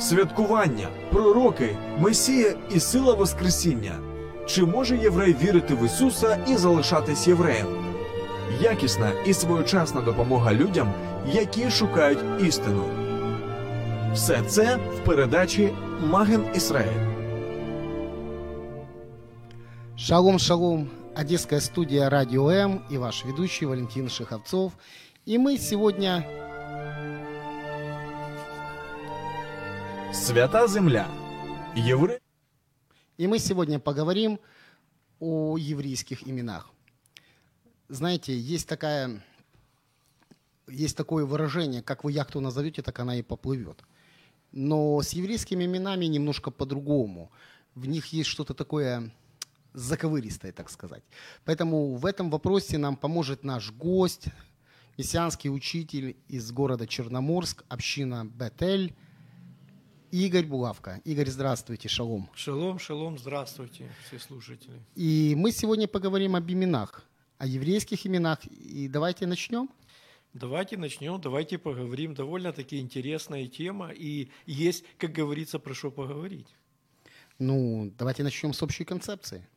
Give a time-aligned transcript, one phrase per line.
[0.00, 3.98] Святкування, пророки, Месія і сила Воскресіння.
[4.46, 7.66] Чи може єврей вірити в Ісуса і залишатись євреєм?
[8.60, 10.92] Якісна і своєчасна допомога людям,
[11.32, 12.84] які шукають істину.
[14.14, 15.72] Все це в передачі
[16.06, 17.06] Маген Ісраїль.
[19.96, 20.88] Шалом, шалом.
[21.20, 24.72] Одесская студия «Радио М» и ваш ведущий Валентин Шиховцов.
[25.26, 26.24] И мы сегодня
[30.12, 31.08] Свята земля.
[31.76, 32.20] Євре...
[33.16, 34.40] И мы сегодня поговорим
[35.20, 36.70] о еврейских именах.
[37.88, 39.22] Знаете, есть такая,
[40.68, 43.84] есть такое выражение, как вы яхту назовете, так она и поплывет.
[44.50, 47.30] Но с еврейскими именами немножко по-другому.
[47.76, 49.12] В них есть что-то такое
[49.74, 51.04] заковыристое, так сказать.
[51.44, 54.24] Поэтому в этом вопросе нам поможет наш гость,
[54.98, 58.96] мессианский учитель из города Черноморск, община Бетель,
[60.10, 61.00] Игорь Булавка.
[61.04, 62.28] Игорь, здравствуйте, шалом.
[62.34, 64.80] Шалом, шалом, здравствуйте, все слушатели.
[64.96, 67.04] И мы сегодня поговорим об именах,
[67.38, 68.44] о еврейских именах.
[68.46, 69.70] И давайте начнем.
[70.32, 72.14] Давайте начнем, давайте поговорим.
[72.14, 76.48] Довольно-таки интересная тема, и есть, как говорится, про что поговорить.
[77.38, 79.48] Ну, давайте начнем с общей концепции.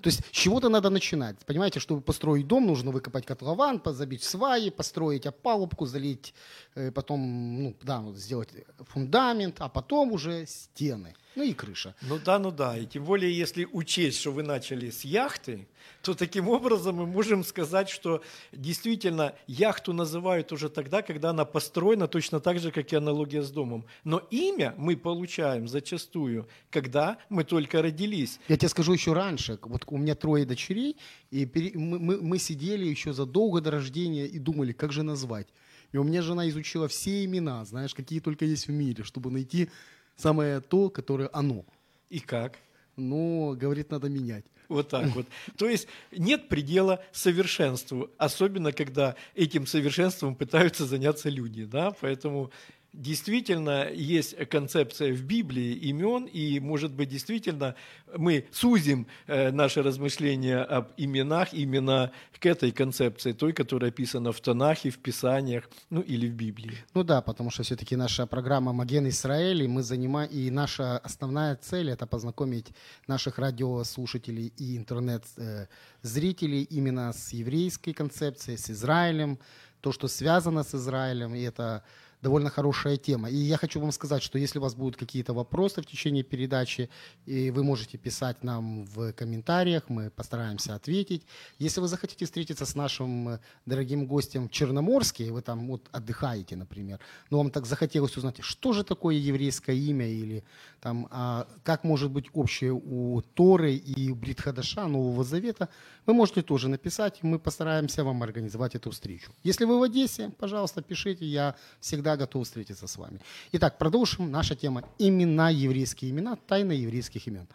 [0.00, 1.36] То есть с чего-то надо начинать.
[1.46, 6.34] Понимаете, чтобы построить дом, нужно выкопать котлован, забить сваи, построить опалубку, залить,
[6.74, 8.50] э, потом, ну, да, сделать
[8.88, 11.94] фундамент, а потом уже стены, ну и крыша.
[12.02, 15.68] Ну да, ну да, и тем более, если учесть, что вы начали с яхты,
[16.02, 18.22] то таким образом мы можем сказать, что
[18.52, 23.50] действительно яхту называют уже тогда, когда она построена точно так же, как и аналогия с
[23.50, 23.84] домом.
[24.04, 28.40] Но имя мы получаем зачастую, когда мы только родились.
[28.48, 29.58] Я тебе скажу еще раньше.
[29.62, 30.96] Вот у меня трое дочерей,
[31.30, 35.46] и пере- мы, мы- мы сидели еще задолго до рождения и думали, как же назвать.
[35.92, 39.70] И у меня жена изучила все имена, знаешь, какие только есть в мире, чтобы найти
[40.18, 41.64] самое то, которое оно.
[42.10, 42.58] И как?
[42.96, 44.44] Но, говорит, надо менять.
[44.68, 45.26] Вот так вот.
[45.56, 52.50] То есть нет предела совершенству, особенно когда этим совершенством пытаются заняться люди, да, поэтому
[52.92, 57.74] действительно есть концепция в Библии имен, и, может быть, действительно
[58.16, 64.40] мы сузим э, наши размышления об именах именно к этой концепции, той, которая описана в
[64.40, 66.78] Танахе, в Писаниях, ну или в Библии.
[66.94, 71.56] Ну да, потому что все-таки наша программа «Маген Израиль», и мы занимаем, и наша основная
[71.56, 72.72] цель– это познакомить
[73.06, 79.38] наших радиослушателей и интернет-зрителей именно с еврейской концепцией, с Израилем,
[79.80, 81.84] то, что связано с Израилем, и это
[82.22, 83.30] довольно хорошая тема.
[83.30, 86.90] И я хочу вам сказать, что если у вас будут какие-то вопросы в течение передачи,
[87.26, 91.22] и вы можете писать нам в комментариях, мы постараемся ответить.
[91.58, 95.88] Если вы захотите встретиться с нашим э, дорогим гостем в Черноморске, и вы там вот
[95.92, 96.98] отдыхаете, например,
[97.30, 100.44] но вам так захотелось узнать, что же такое еврейское имя, или
[100.80, 105.68] там, а, как может быть общее у Торы и Бритхадаша, Нового Завета,
[106.06, 109.32] вы можете тоже написать, мы постараемся вам организовать эту встречу.
[109.44, 113.20] Если вы в Одессе, пожалуйста, пишите, я всегда готов встретиться с вами.
[113.52, 114.30] Итак, продолжим.
[114.30, 117.46] Наша тема– имена, еврейские имена, тайна еврейских имен.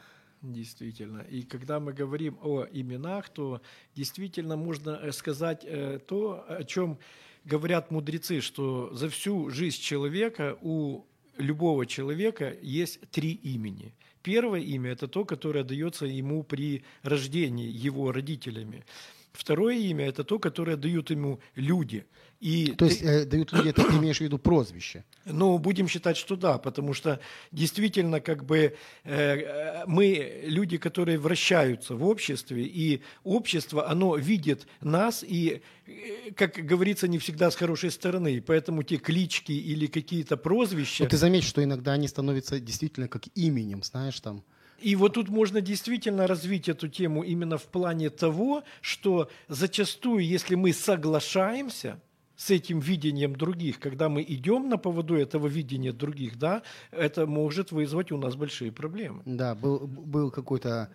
[0.41, 1.21] Действительно.
[1.31, 3.61] И когда мы говорим о именах, то
[3.95, 6.97] действительно можно э, сказать э, то, о чем
[7.45, 11.05] говорят мудрецы, что за всю жизнь человека у
[11.37, 13.93] любого человека есть три имени.
[14.21, 18.85] Первое имя– это то, которое дается ему при рождении его родителями.
[19.33, 22.05] Второе имя– это то, которое дают ему люди.
[22.43, 25.05] И То есть э, дают люди, это ты имеешь в виду прозвище.
[25.23, 27.21] ну, будем считать, что да, потому что
[27.53, 28.75] действительно, как бы
[29.05, 36.55] э, мы люди, которые вращаются в обществе, и общество, оно видит нас, и, э, как
[36.55, 41.03] говорится, не всегда с хорошей стороны, и поэтому те клички или какие-то прозвища.
[41.03, 44.43] Но ты заметь, что иногда они становятся действительно как именем, знаешь, там.
[44.81, 50.55] И вот тут можно действительно развить эту тему именно в плане того, что зачастую, если
[50.55, 52.01] мы соглашаемся
[52.35, 57.71] с этим видением других, когда мы идем на поводу этого видения других, да, это может
[57.71, 59.21] вызвать у нас большие проблемы.
[59.25, 60.89] Да, был, был какой-то,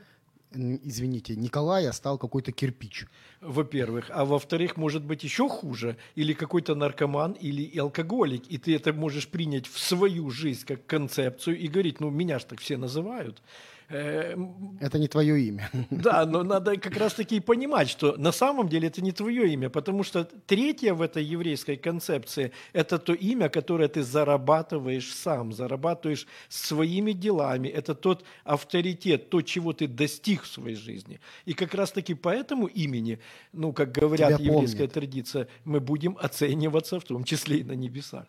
[0.52, 3.06] извините, Николай, а стал какой-то кирпич.
[3.40, 4.10] Во-первых.
[4.10, 9.28] А во-вторых, может быть еще хуже, или какой-то наркоман, или алкоголик, и ты это можешь
[9.28, 13.42] принять в свою жизнь как концепцию и говорить, ну, меня ж так все называют.
[13.88, 14.36] Э,
[14.80, 15.70] Это не твое имя.
[15.90, 20.04] да, но надо как раз-таки понимать, что на самом деле это не твое имя, потому
[20.04, 27.12] что третье в этой еврейской концепции– это то имя, которое ты зарабатываешь сам, зарабатываешь своими
[27.12, 27.68] делами.
[27.68, 31.20] Это тот авторитет, то, чего ты достиг в своей жизни.
[31.46, 33.18] И как раз-таки по этому имени,
[33.52, 38.26] ну, как говорят Тебя еврейская традиция, мы будем оцениваться в том числе и на небесах.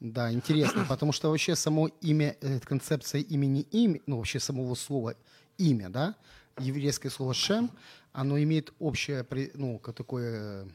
[0.00, 5.14] Да, интересно, потому что вообще само имя, э, концепция имени имя, ну вообще самого слова
[5.58, 6.16] имя, да,
[6.58, 7.70] еврейское слово шем,
[8.12, 10.66] оно имеет общее, ну, такое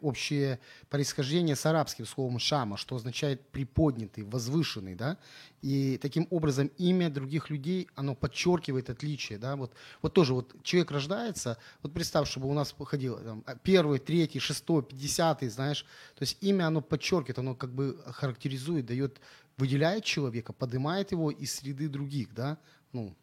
[0.00, 0.58] общее
[0.88, 5.16] происхождение с арабским словом шама, что означает приподнятый, возвышенный, да,
[5.62, 9.72] и таким образом имя других людей, оно подчеркивает отличие, да, вот,
[10.02, 14.40] вот тоже вот человек рождается, вот представь, чтобы у нас походило там, а, первый, третий,
[14.40, 15.86] шестой, пятидесятый, знаешь,
[16.16, 19.20] то есть имя, оно подчеркивает, оно как бы характеризует, дает,
[19.56, 22.58] выделяет человека, поднимает его из среды других, да,
[22.92, 23.14] ну,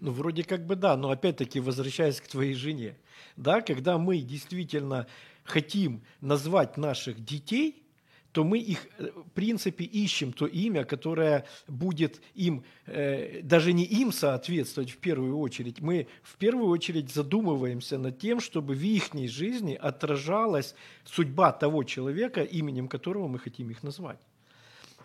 [0.00, 2.96] Ну, вроде как бы да, но опять-таки возвращаясь к твоей жене,
[3.36, 5.06] да, когда мы действительно
[5.44, 7.84] хотим назвать наших детей,
[8.32, 13.84] то мы их, э, в принципе, ищем то имя, которое будет им, э, даже не
[13.84, 15.80] им соответствовать в первую очередь.
[15.80, 20.74] Мы в первую очередь задумываемся над тем, чтобы в их жизни отражалась
[21.04, 24.20] судьба того человека, именем которого мы хотим их назвать.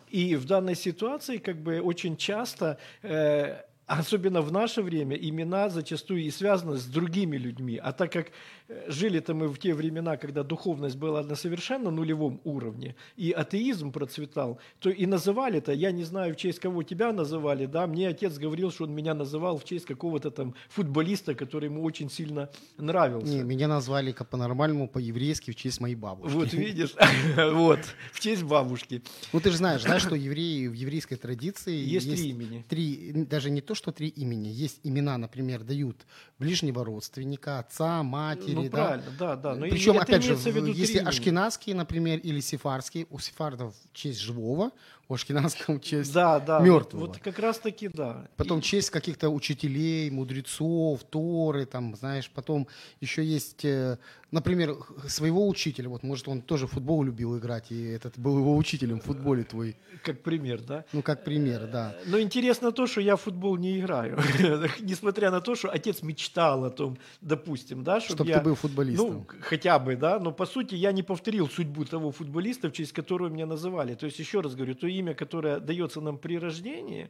[0.10, 6.22] И в данной ситуации как бы очень часто, э, особенно в наше время, имена зачастую
[6.22, 7.80] и связаны с другими людьми.
[7.82, 8.28] А так как
[8.68, 13.92] э, жили-то мы в те времена, когда духовность была на совершенно нулевом уровне, и атеизм
[13.92, 18.38] процветал, то и называли-то, я не знаю, в честь кого тебя называли, да, мне отец
[18.38, 23.34] говорил, что он меня называл в честь какого-то там футболиста, который ему очень сильно нравился.
[23.34, 26.36] не, меня назвали как по-нормальному, по-еврейски в честь моей бабушки.
[26.36, 26.94] Вот видишь,
[27.54, 27.80] вот,
[28.14, 29.02] в честь бабушки.
[29.34, 32.66] Ну, ты же знаешь, да, что евреи в еврейской традиции Есть три имени.
[32.70, 34.50] Три, даже не то, что три имени.
[34.50, 36.06] Есть имена, например, дают
[36.38, 38.70] ближнего родственника, отца, матери, Ну, да.
[38.70, 39.56] правильно, да, да.
[39.56, 44.72] Но и Причем, опять же, если ашкенадские, например, или сефардские, у сефардов честь живого,
[45.10, 46.60] у ашкенадского честь Да, да.
[46.60, 47.02] мертвого.
[47.02, 48.28] Вот, вот как раз таки да.
[48.38, 52.68] Потом И- честь каких-то учителей, мудрецов, Торы, там, знаешь, потом
[53.02, 53.98] еще есть, э,
[54.32, 54.76] например,
[55.08, 59.00] своего учителя, вот, может, он тоже в футбол любил играть, и этот был его учителем
[59.00, 60.86] в футболе твой, как пример, да.
[60.94, 61.96] ну, как пример, да.
[62.06, 64.20] Но интересно то, что я в футбол не играю.
[64.80, 68.38] Несмотря на то, что отец мечтал о том, допустим, да, чтобы Чтоб я...
[68.40, 69.10] ты был футболистом.
[69.10, 72.94] Ну, хотя бы, да, но по сути я не повторил судьбу того футболиста, в честь
[72.94, 73.96] которого меня называли.
[73.96, 77.10] То есть, еще раз говорю, то имя, которое дается нам при рождении,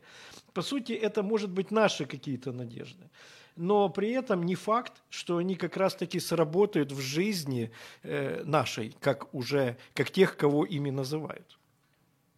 [0.53, 3.09] по сути, это может быть наши какие-то надежды.
[3.55, 7.71] Но при этом не факт, что они как раз-таки сработают в жизни
[8.03, 11.59] э, нашей, как уже, как тех, кого ими называют.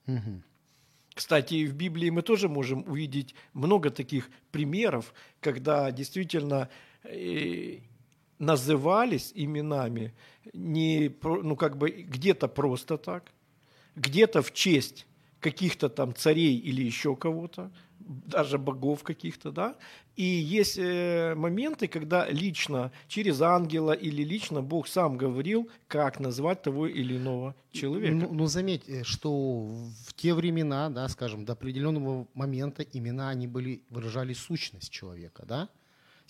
[0.07, 0.43] Мгм.
[1.13, 6.69] Кстати, в Библии мы тоже можем увидеть много таких примеров, когда действительно
[7.03, 7.79] э,
[8.39, 10.13] назывались именами
[10.53, 13.31] не ну как бы где-то просто так,
[13.95, 15.05] где-то в честь
[15.41, 19.75] каких-то там царей или еще кого-то, даже богов каких-то, да.
[20.15, 26.61] И есть э, моменты, когда лично через ангела или лично Бог сам говорил, как назвать
[26.61, 28.15] того или иного человека.
[28.15, 29.67] Ну, ну, заметь, э, что
[30.05, 35.69] в те времена, да, скажем, до определенного момента имена, они были, выражали сущность человека, да.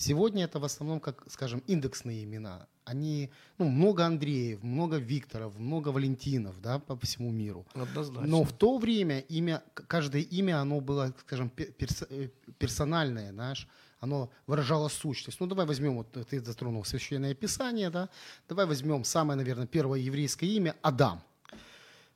[0.01, 2.67] Сегодня это в основном, как, скажем, индексные имена.
[2.85, 3.29] Они,
[3.59, 7.65] ну, много Андреев, много Викторов, много Валентинов, да, по всему миру.
[7.75, 8.27] Однозначно.
[8.27, 13.67] Но в то время имя, каждое имя, оно было, скажем, пе- перс- э, персональное, знаешь,
[13.99, 15.39] оно выражало сущность.
[15.39, 18.09] Ну, давай возьмем, вот ты затронул Священное Писание, да,
[18.49, 21.21] давай возьмем самое, наверное, первое еврейское имя– Адам.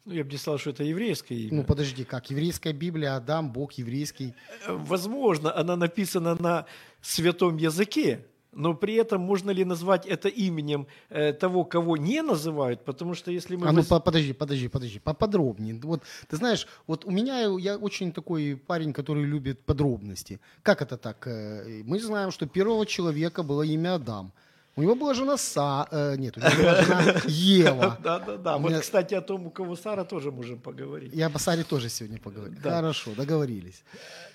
[0.06, 1.58] Ну, я бы не сказал, что это еврейское имя.
[1.58, 2.30] Ну, подожди, как?
[2.30, 4.34] Еврейская Библия, Адам, Бог еврейский.
[4.68, 6.66] Возможно, она написана на
[7.02, 8.20] святом языке,
[8.52, 12.86] но при этом можно ли назвать это именем э, того, кого не называют?
[12.86, 13.68] Потому что если мы...
[13.68, 15.80] А ну, по- подожди, подожди, подожди, поподробнее.
[15.84, 20.40] Вот, ты знаешь, вот у меня, я очень такой парень, который любит подробности.
[20.62, 21.28] Как это так?
[21.28, 24.32] Э, Мы знаем, что первого человека было имя Адам.
[24.78, 25.88] У него была жена Са...
[25.92, 27.98] э, нет, у него была жена Ева.
[28.04, 28.58] Да, да, да.
[28.58, 31.14] У Вот, кстати, о том, у кого Сара, тоже можем поговорить.
[31.14, 32.56] Я о Саре тоже сегодня поговорю.
[32.62, 33.84] Хорошо, договорились.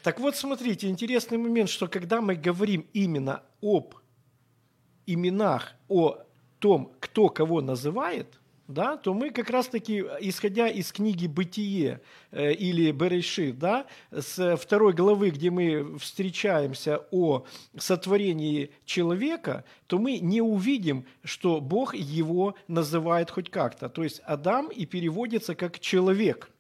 [0.03, 3.95] Так вот, смотрите, интересный момент, что когда мы говорим именно об
[5.07, 6.17] именах, о
[6.59, 8.40] том, кто кого называет,
[8.71, 12.01] да, то мы как раз-таки, исходя из книги «Бытие»
[12.31, 17.45] э, или «Берешит», да, с второй главы, где мы встречаемся о
[17.77, 23.89] сотворении человека, то мы не увидим, что Бог его называет хоть как-то.
[23.89, 26.51] То есть Адам и переводится как «человек».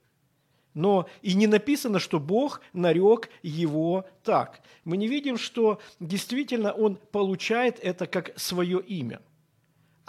[0.75, 4.61] Но и не написано, что Бог нарек его так.
[4.85, 9.21] Мы не видим, что действительно он получает это как свое имя.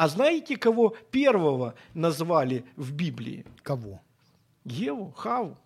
[0.01, 3.45] А знаете, кого первого назвали в Библии?
[3.61, 4.01] Кого?
[4.63, 5.59] Еву, Хаву.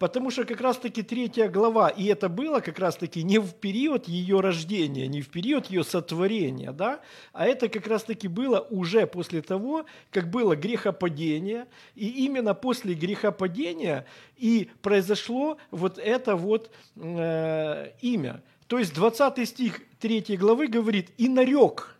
[0.00, 4.40] Потому что как раз-таки третья глава, и это было как раз-таки не в период ее
[4.40, 9.86] рождения, не в период ее сотворения, да, а это как раз-таки было уже после того,
[10.10, 14.06] как было грехопадение, и именно после грехопадения
[14.36, 18.42] и произошло вот это вот э, имя.
[18.66, 21.94] То есть 20 стих 3 главы говорит, «И нарек,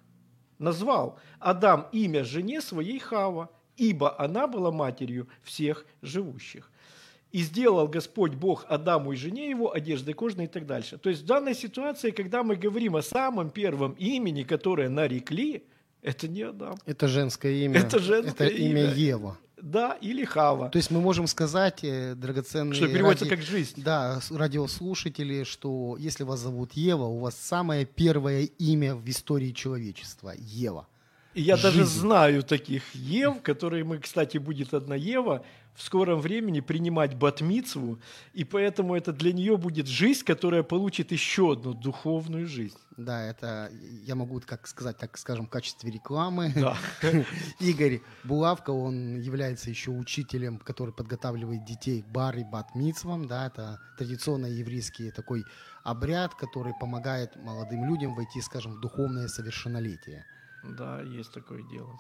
[0.59, 6.71] назвал Адам имя жене своей Хава, ибо она была матерью всех живущих».
[7.31, 10.97] И сделал Господь Бог Адаму и жене его одежды кожной и так дальше.
[10.97, 15.63] То есть в данной ситуации, когда мы говорим о самом первом имени, которое нарекли,
[16.01, 16.79] это не Адам.
[16.87, 17.81] Это женское имя.
[17.81, 18.95] Это женское Это имя имя.
[18.95, 19.37] Ева.
[19.61, 20.71] Да, или Хава.
[20.71, 23.83] То есть мы можем сказать, э, драгоценные Что переводится ради- как жизнь.
[23.83, 30.33] Да, радиослушатели, что если вас зовут Ева, у вас самое первое имя в истории человечества–
[30.39, 30.87] Ева.
[31.39, 36.59] И я даже знаю таких Ев, которые мы, кстати, будет одна Ева, в скором времени
[36.59, 38.01] принимать батмицву,
[38.33, 42.77] и поэтому это для нее будет жизнь, которая получит еще одну духовную жизнь.
[42.97, 43.71] Да, это
[44.05, 46.53] я могу, как сказать, так скажем, в качестве рекламы.
[46.57, 46.77] Да.
[47.61, 53.29] Игорь Булавка, он является еще учителем, который подготавливает детей к бар и бат мицвам.
[53.29, 55.45] Да, это традиционно еврейский такой
[55.85, 60.27] обряд, который помогает молодым людям войти, скажем, в духовное совершеннолетие.
[60.65, 61.99] Да, есть такое дело.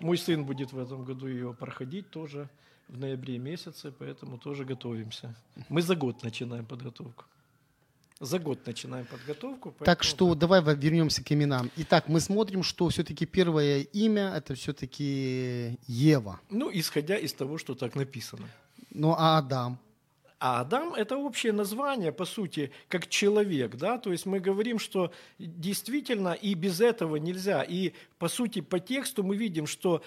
[0.00, 2.48] Мой сын будет в этом году ее проходить тоже
[2.88, 5.34] в ноябре месяце, поэтому тоже готовимся.
[5.68, 7.24] Мы за год начинаем подготовку.
[8.20, 9.70] За год начинаем подготовку.
[9.70, 11.70] Так поэтому- что давай вернемся к именам.
[11.76, 16.40] Итак, мы смотрим, что все-таки первое имя это все-таки Ева.
[16.50, 18.48] Ну, исходя из того, что так написано.
[18.90, 19.78] Ну а Адам?
[20.40, 25.12] А Адам– это общее название, по сути, как человек, да, то есть мы говорим, что
[25.38, 27.62] действительно и без этого нельзя.
[27.62, 30.00] И, по сути, по тексту мы видим, что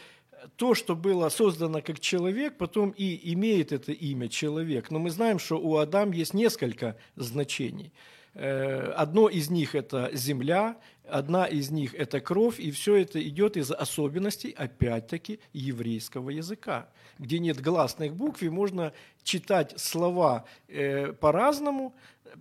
[0.56, 4.90] то, что было создано как человек, потом и имеет это имя человек.
[4.90, 7.92] Но мы знаем, что у Адам есть несколько значений.
[8.34, 10.78] Э, Одно из них– это земля,
[11.08, 16.90] одна из них– это кровь, и все это идет из особенностей, опять-таки, еврейского языка,
[17.20, 18.94] где нет гласных букв, и можно
[19.24, 21.94] читать слова э, по-разному,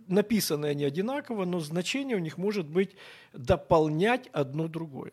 [0.07, 2.97] написанные они одинаково, но значение у них может быть
[3.33, 5.12] дополнять одно другое.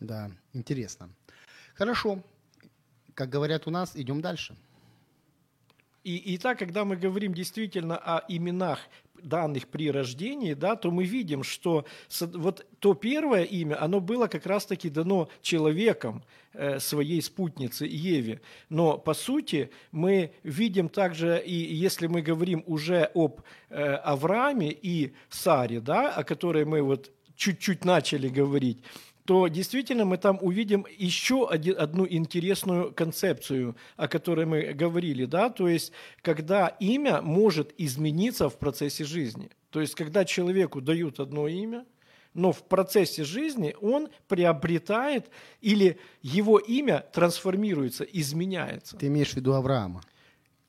[0.00, 1.10] Да, интересно.
[1.74, 2.22] Хорошо.
[3.14, 4.56] Как говорят у нас, идем дальше.
[6.04, 8.80] И, и так, когда мы говорим действительно о именах
[9.22, 11.84] данных при рождении, да, то мы видим, что
[12.20, 18.40] вот то первое имя, оно было как раз-таки дано человеком, э, своей спутнице Еве.
[18.68, 25.12] Но по сути мы видим также, и если мы говорим уже об э, Аврааме и
[25.28, 28.82] Саре, да, о которой мы вот чуть-чуть начали говорить,
[29.24, 35.68] то действительно мы там увидим еще одну интересную концепцию, о которой мы говорили, да, то
[35.68, 39.50] есть когда имя может измениться в процессе жизни.
[39.70, 41.86] То есть когда человеку дают одно имя,
[42.34, 48.96] но в процессе жизни он приобретает или его имя трансформируется, изменяется.
[48.96, 50.02] Ты имеешь в виду Авраама?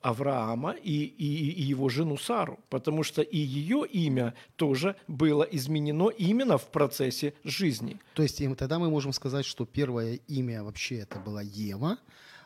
[0.03, 6.09] Авраама и, и, и его жену Сару, потому что и ее имя тоже было изменено
[6.09, 7.99] именно в процессе жизни.
[8.13, 11.97] То есть тогда мы можем сказать, что первое имя вообще это была Ева,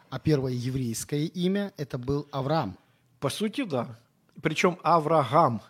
[0.10, 2.78] а первое еврейское имя это был Авраам.
[3.20, 3.98] По сути, да.
[4.42, 5.62] Причем Авраам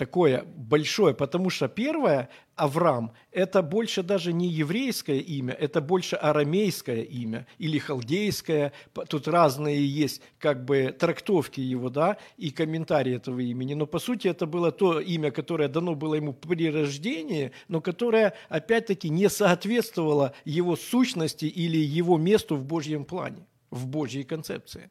[0.00, 7.02] такое большое, потому что первое Авраам это больше даже не еврейское имя, это больше арамейское
[7.02, 8.72] имя или халдейское.
[9.08, 13.74] Тут разные есть как бы трактовки его, да, и комментарии этого имени.
[13.74, 18.32] Но по сути это было то имя, которое дано было ему при рождении, но которое
[18.48, 24.90] опять-таки не соответствовало его сущности или его месту в Божьем плане, в Божьей концепции.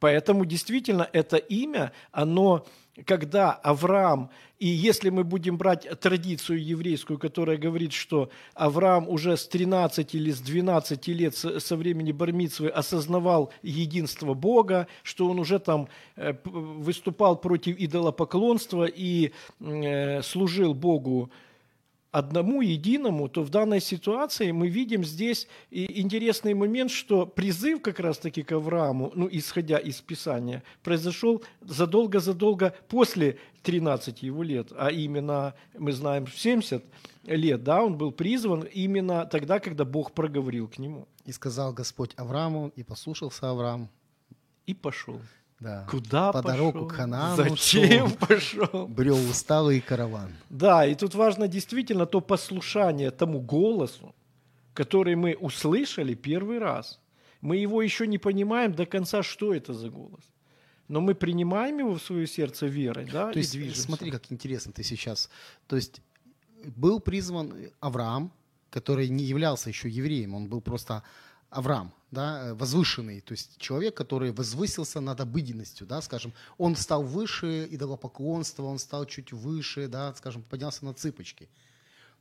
[0.00, 2.66] Поэтому действительно это имя, оно,
[3.04, 9.46] когда Авраам, и если мы будем брать традицию еврейскую, которая говорит, что Авраам уже с
[9.46, 15.88] 13 или с 12 лет со времени Бармицвы осознавал единство Бога, что он уже там
[16.16, 21.30] э, выступал против идолопоклонства и э, служил Богу
[22.10, 28.00] одному единому, то в данной ситуации мы видим здесь и интересный момент, что призыв как
[28.00, 35.54] раз-таки к Аврааму, ну, исходя из Писания, произошел задолго-задолго после 13 его лет, а именно,
[35.76, 36.82] мы знаем, в 70
[37.24, 41.06] лет, да, он был призван именно тогда, когда Бог проговорил к нему.
[41.24, 43.90] И сказал Господь Аврааму, и послушался Авраам.
[44.64, 45.20] И пошел.
[45.60, 45.84] Да.
[45.90, 46.56] Куда По пошел?
[46.56, 48.16] дорогу к Ханаану Зачем шел.
[48.28, 48.86] пошел?
[48.86, 50.32] Брел усталый караван.
[50.50, 54.14] Да, и тут важно действительно то послушание тому голосу,
[54.72, 57.00] который мы услышали первый раз.
[57.40, 60.22] Мы его еще не понимаем до конца, что это за голос.
[60.86, 63.82] Но мы принимаем его в свое сердце верой, да, То и есть, движемся.
[63.82, 65.28] смотри, как интересно ты сейчас.
[65.66, 66.00] То есть,
[66.64, 68.32] был призван Авраам,
[68.70, 71.02] который не являлся еще евреем, он был просто
[71.50, 77.66] Авраам, да, возвышенный, то есть человек, который возвысился над обыденностью, да, скажем, он стал выше
[77.70, 81.48] идолопоклонства, он стал чуть выше, да, скажем, поднялся на цыпочки.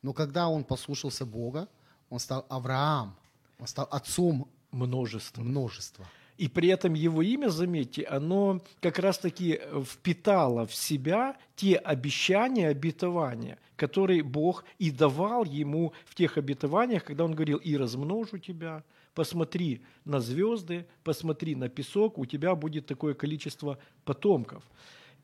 [0.01, 1.67] Но когда он послушался Бога,
[2.10, 3.15] он стал Авраам,
[3.60, 5.41] он стал отцом множество.
[5.41, 6.05] множества.
[6.38, 13.57] И при этом его имя, заметьте, оно как раз-таки впитало в себя те обещания, обетования,
[13.75, 18.84] которые Бог и давал ему в тех обетованиях, когда он говорил, и размножу тебя,
[19.17, 24.63] посмотри на звезды, посмотри на песок, у тебя будет такое количество потомков.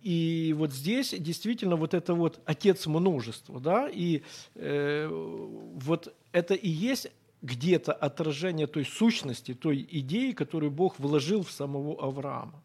[0.01, 4.23] И вот здесь действительно вот это вот отец множества, да, и
[4.55, 5.07] э,
[5.75, 7.12] вот это и есть
[7.43, 12.63] где-то отражение той сущности, той идеи, которую Бог вложил в самого Авраама.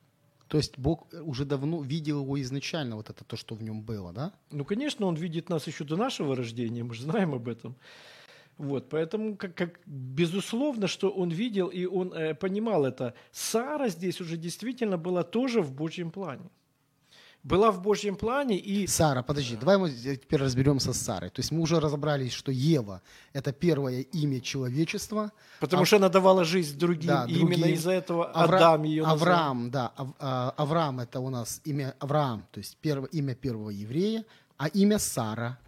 [0.49, 4.13] То есть Бог уже давно видел его изначально, вот это то, что в нем было,
[4.15, 4.33] да?
[4.51, 7.77] Ну, конечно, Он видит нас еще до нашего рождения, мы же знаем об этом.
[8.59, 13.15] Вот, поэтому, как, как безусловно, что он видел и он э, понимал это.
[13.33, 16.51] Сара здесь уже действительно была тоже в Божьем плане.
[17.45, 21.31] Была в Божьем плане и Сара, подожди, давай мы теперь разберемся с Сарой.
[21.31, 23.01] То есть мы уже разобрались, что Ева–
[23.33, 25.31] это первое имя человечества.
[25.61, 27.75] потому А- что она давала жизнь другим, Да, и именно другим.
[27.75, 29.17] из-за этого Авра- Адам ее назвал.
[29.33, 33.71] Авраам, да, Ав- а, Авраам– это у нас имя Авраам, то есть первое, имя первого
[33.71, 34.25] еврея,
[34.57, 35.59] а имя Сара.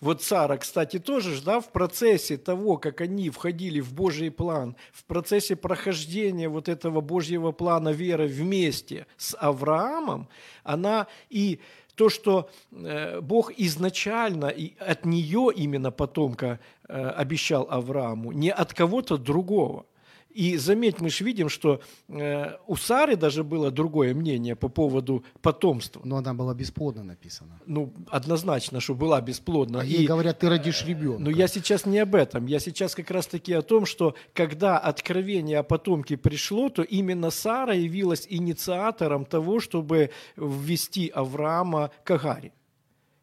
[0.00, 5.04] Вот Сара, кстати, тоже да, в процессе того, как они входили в Божий план, в
[5.04, 10.28] процессе прохождения вот этого Божьего плана веры вместе с Авраамом,
[10.64, 11.60] она и
[11.96, 18.72] то, что э, Бог изначально и от нее именно потомка э, обещал Аврааму, не от
[18.72, 19.84] кого-то другого.
[20.32, 25.24] И заметь, мы же видим, что э, у Сары даже было другое мнение по поводу
[25.42, 26.00] потомства.
[26.04, 27.60] Но она была бесплодна написана.
[27.66, 29.80] Ну, однозначно, что была бесплодна.
[29.80, 31.20] А ей И- говорят, ты родишь ребенка.
[31.22, 32.46] но я сейчас не об этом.
[32.46, 37.74] Я сейчас как раз-таки о том, что когда откровение о потомке пришло, то именно Сара
[37.74, 42.52] явилась инициатором того, чтобы ввести Авраама к Агаре.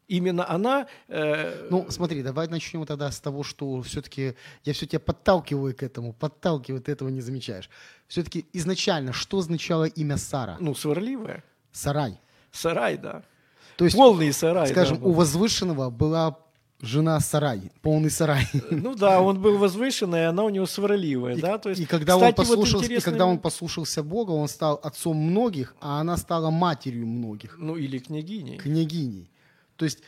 [0.07, 0.87] Именно она...
[1.09, 5.83] э, Ну, смотри, давай начнем тогда с того, что все-таки я все тебя подталкиваю к
[5.83, 7.69] этому, подталкиваю, ты этого не замечаешь.
[8.07, 10.57] Все-таки изначально, что означало имя Сара?
[10.59, 11.43] ну, сварливая.
[11.71, 12.19] Сарай.
[12.51, 13.23] Сарай, да.
[13.75, 14.67] То есть, Полный сарай.
[14.69, 16.37] скажем, да, у возвышенного была
[16.81, 18.47] жена Сарай, полный сарай.
[18.71, 21.85] Ну да, он был возвышенный, а она у него сварливая, И, да, то есть, и
[21.85, 25.75] когда, он кстати, вот послушался, и интересный когда он послушался Бога, он стал отцом многих,
[25.81, 28.57] а она стала матерью многих, Ну, или княгиней.
[28.57, 29.29] княгиней.
[29.77, 30.01] То есть,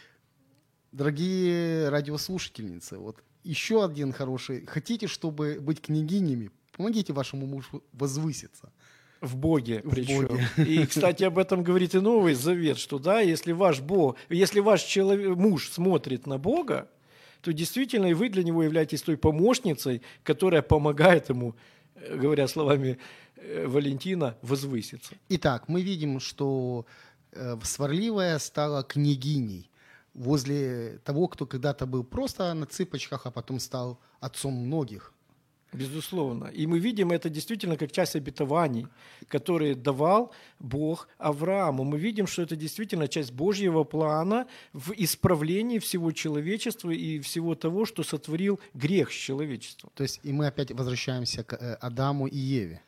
[0.91, 4.65] дорогие радиослушательницы, вот еще один хороший.
[4.65, 8.71] Хотите, чтобы быть княгинями, помогите вашему мужу возвыситься.
[9.21, 10.27] В Боге В причем.
[10.27, 10.47] Боге.
[10.57, 14.83] И, кстати, об этом говорит и Новый Завет, что да, если ваш Бог, если ваш
[14.83, 16.89] человек, муж смотрит на Бога,
[17.41, 21.55] то действительно и вы для него являетесь той помощницей, которая помогает ему,
[21.95, 22.97] э, говоря словами
[23.35, 25.15] э, Валентина, возвыситься.
[25.27, 26.85] Итак, мы видим, что
[27.63, 29.69] сварливая стала княгиней
[30.13, 35.13] возле того, кто когда-то был просто на цыпочках, а потом стал отцом многих.
[35.71, 36.45] Безусловно.
[36.45, 38.87] И мы видим это действительно как часть обетований,
[39.27, 41.83] которые давал Бог Аврааму.
[41.83, 47.85] Мы видим, что это действительно часть Божьего плана в исправлении всего человечества и всего того,
[47.85, 49.91] что сотворил грех с человечеством.
[49.93, 52.81] То есть и мы опять возвращаемся к э, Адаму и Еве.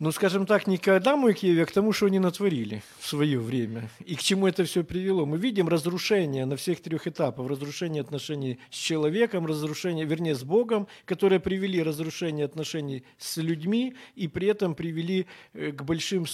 [0.00, 3.06] Ну, скажем так, не к Адаму к Еве, а к тому, что они натворили в
[3.06, 3.90] свое время.
[4.06, 5.26] И к чему это все привело.
[5.26, 7.46] Мы видим разрушение на всех трех этапах.
[7.46, 14.26] Разрушение отношений с человеком, разрушение, вернее, с Богом, которые привели разрушение отношений с людьми и
[14.26, 16.24] при этом привели э, к большим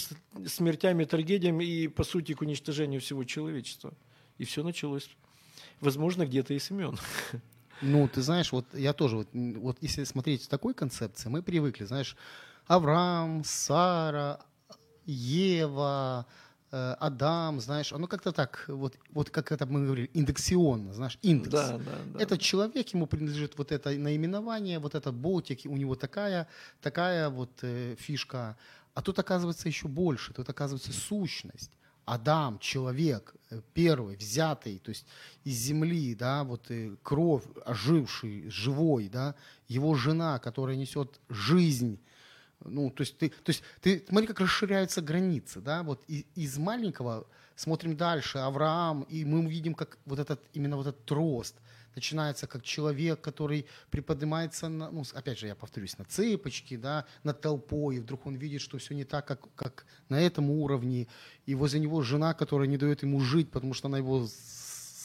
[0.45, 3.93] смертям и трагедиям и, по сути, к уничтожению всего человечества.
[4.37, 5.09] И все началось,
[5.81, 6.97] возможно, где-то и с имен.
[7.81, 11.83] Ну, ты знаешь, вот я тоже, вот, вот если смотреть с такой концепции, мы привыкли,
[11.83, 12.15] знаешь,
[12.67, 14.39] Авраам, Сара,
[15.05, 16.25] Ева,
[16.71, 21.51] э, Адам, знаешь, оно как-то так, вот, вот как это мы говорили, индексионно, знаешь, индекс.
[21.51, 22.19] Да, да, да.
[22.19, 26.47] Этот человек, ему принадлежит вот это наименование, вот этот болтик, у него такая,
[26.81, 28.57] такая вот э, фишка.
[28.93, 31.71] А тут оказывается еще больше, тут оказывается сущность.
[32.03, 35.05] Адам, человек, э, первый, взятый, то есть
[35.45, 39.35] из земли, да, вот э, кровь, оживший, живой, да,
[39.69, 41.99] его жена, которая несет жизнь,
[42.63, 46.57] ну, то есть ты, то есть ты, смотри, как расширяются границы, да, вот и, из
[46.57, 51.55] маленького смотрим дальше, Авраам, и мы увидим, как вот этот, именно вот этот рост–
[51.97, 57.41] начинается как человек, который приподнимается, на, ну, опять же, я повторюсь, на цыпочки, да, над
[57.41, 61.07] толпой, и вдруг он видит, что все не так, как, как на этом уровне,
[61.47, 64.27] и возле него жена, которая не дает ему жить, потому что она его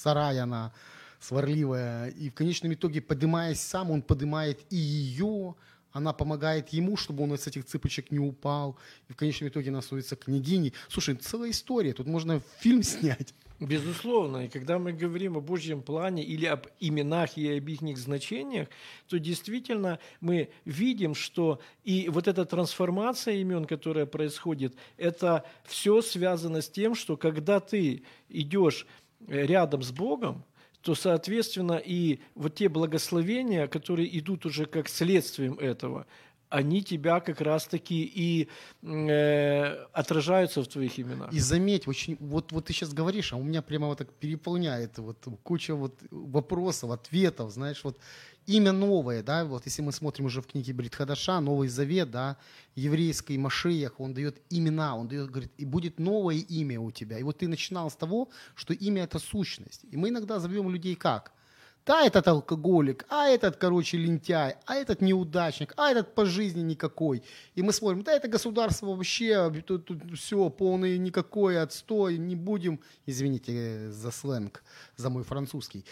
[0.02, 0.72] сарай, она
[1.18, 5.54] сварливая, и в конечном итоге, поднимаясь сам, он поднимает и ее,
[5.92, 8.76] она помогает ему, чтобы он с этих цыпочек не упал,
[9.08, 10.72] и в конечном итоге она становится княгиней.
[10.88, 13.34] Слушай, целая история, тут можно фильм снять.
[13.60, 18.68] Безусловно, и когда мы говорим о Божьем плане или об именах и об их значениях,
[19.06, 26.60] то действительно мы видим, что и вот эта трансформация имен, которая происходит, это все связано
[26.60, 28.84] с тем, что когда ты идешь
[29.28, 30.44] рядом с Богом,
[30.82, 36.06] то, соответственно, и вот те благословения, которые идут уже как следствием этого,
[36.52, 38.48] они тебя как раз-таки и
[38.82, 41.32] э, отражаются в твоих именах.
[41.32, 44.98] И заметь, очень, вот, вот ты сейчас говоришь, а у меня прямо вот так переполняет
[44.98, 47.98] вот куча вот вопросов, ответов, знаешь, вот
[48.46, 52.36] имя новое, да, вот если мы смотрим уже в книге Бритхадаша, Новый Завет, да,
[52.74, 57.18] еврейский Машиях, он дает имена, он дает, говорит, и будет новое имя у тебя.
[57.18, 59.84] И вот ты начинал с того, что имя– это сущность.
[59.90, 61.32] И мы иногда зовем людей как–
[61.84, 67.22] да, этот алкоголик, а этот, короче, лентяй, а этот неудачник, а этот по жизни никакой.
[67.56, 72.80] И мы смотрим, да, это государство вообще, тут, тут все, полный никакой отстой, не будем,
[73.06, 74.62] извините за сленг,
[74.96, 75.84] за мой французский.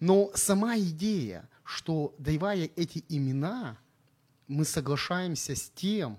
[0.00, 3.76] Но сама идея, что давая эти имена,
[4.48, 6.18] мы соглашаемся с тем,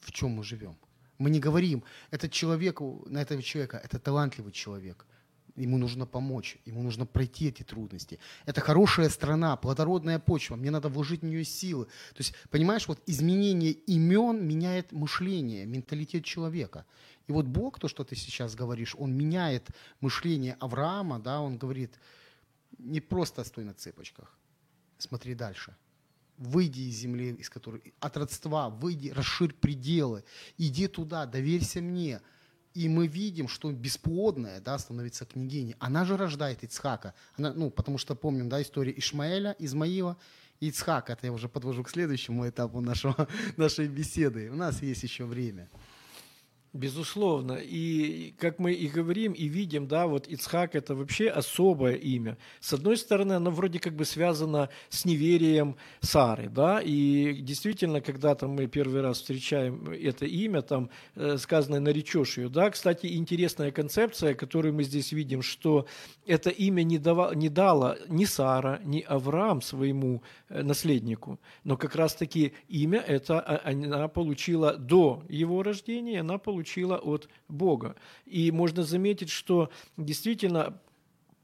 [0.00, 0.76] в чем мы живем.
[1.18, 5.04] Мы не говорим, этот человек, на этого человека, это талантливый человек–
[5.60, 8.18] ему нужно помочь, ему нужно пройти эти трудности.
[8.46, 11.86] Это хорошая страна, плодородная почва, мне надо вложить в нее силы.
[11.86, 16.84] То есть, понимаешь, вот изменение имен меняет мышление, менталитет человека.
[17.26, 19.68] И вот Бог, то, что ты сейчас говоришь, Он меняет
[20.00, 21.98] мышление Авраама, да, Он говорит,
[22.78, 24.38] не просто стой на цепочках,
[24.98, 25.74] смотри дальше.
[26.36, 30.24] Выйди из земли, из которой, от родства, выйди, расширь пределы,
[30.56, 32.20] иди туда, доверься мне–
[32.78, 35.74] и мы видим, что бесплодная да, становится княгиней.
[35.80, 37.12] Она же рождает Ицхака.
[37.36, 40.16] Она, ну, потому что помним да, историю Ишмаэля, Измаила
[40.60, 41.14] и Ицхака.
[41.14, 44.50] Это я уже подвожу к следующему этапу нашего, нашей беседы.
[44.50, 45.68] У нас есть еще время.
[46.74, 47.58] Безусловно.
[47.62, 52.36] И как мы и говорим, и видим, да, вот Ицхак– это вообще особое имя.
[52.60, 58.34] С одной стороны, оно вроде как бы связано с неверием Сары, да, и действительно, когда
[58.34, 62.68] там мы первый раз встречаем это имя, там э, сказано «наречешь ее», да.
[62.68, 65.86] Кстати, интересная концепция, которую мы здесь видим, что
[66.26, 71.96] это имя не, дава, не дала ни Сара, ни Авраам своему э, наследнику, но как
[71.96, 77.94] раз-таки имя это а, она получила до его рождения, она получила получила от Бога.
[78.26, 80.80] И можно заметить, что действительно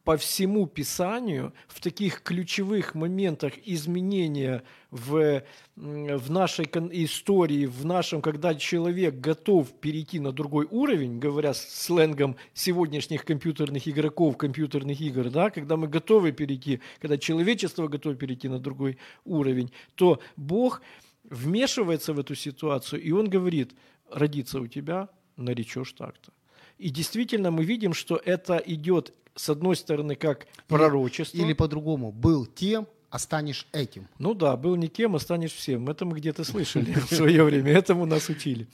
[0.03, 5.42] по всему Писанию в таких ключевых моментах изменения в,
[5.77, 6.64] в нашей
[7.05, 14.37] истории, в нашем, когда человек готов перейти на другой уровень, говоря сленгом сегодняшних компьютерных игроков,
[14.37, 20.18] компьютерных игр, да, когда мы готовы перейти, когда человечество готово перейти на другой уровень, то
[20.37, 20.83] Бог
[21.31, 23.72] вмешивается в эту ситуацию, и Он говорит–
[24.11, 26.33] родиться у тебя, наречешь так-то.
[26.79, 31.37] И действительно мы видим, что это идет, с одной стороны, как пророчество.
[31.37, 34.09] Или, или по-другому, был тем, а станешь этим.
[34.19, 35.88] Ну да, был никем, а станешь всем.
[35.88, 38.67] Это мы где-то слышали в свое время, этому нас учили.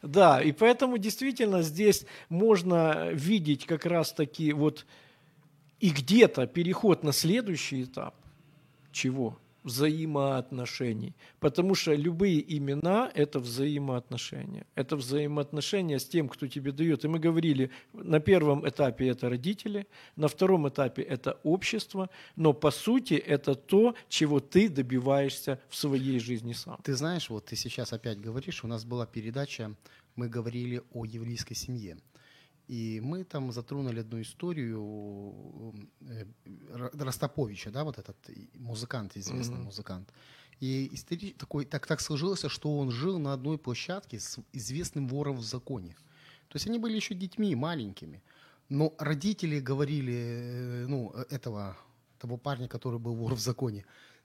[0.00, 4.86] Да, и поэтому действительно здесь можно видеть как раз-таки вот
[5.80, 8.14] и где-то переход на следующий этап.
[8.92, 9.38] Чего?
[9.64, 11.14] Взаимоотношений.
[11.40, 14.66] Потому что любые имена– это взаимоотношения.
[14.74, 17.04] Это взаимоотношения с тем, кто тебе дает.
[17.04, 22.70] И мы говорили, на первом этапе это родители, на втором этапе это общество, но по
[22.70, 26.78] сути это то, чего ты добиваешься в своей жизни сам.
[26.82, 29.74] Ты знаешь, вот ты сейчас опять говоришь, у нас была передача,
[30.16, 31.96] мы говорили о еврейской семье.
[32.68, 36.24] И мы там затронули одну историю э,
[36.72, 38.16] Ростаповича, да, вот этот
[38.54, 39.64] музыкант, известный mm-hmm.
[39.64, 40.12] музыкант.
[40.60, 41.32] И истори...
[41.32, 45.94] такой, так, так сложилось, что он жил на одной площадке с известным вором в законе.
[46.48, 48.22] То есть они были еще детьми, маленькими.
[48.70, 51.76] Но родители говорили, э, ну, этого,
[52.18, 53.84] того парня, который был вор в законе,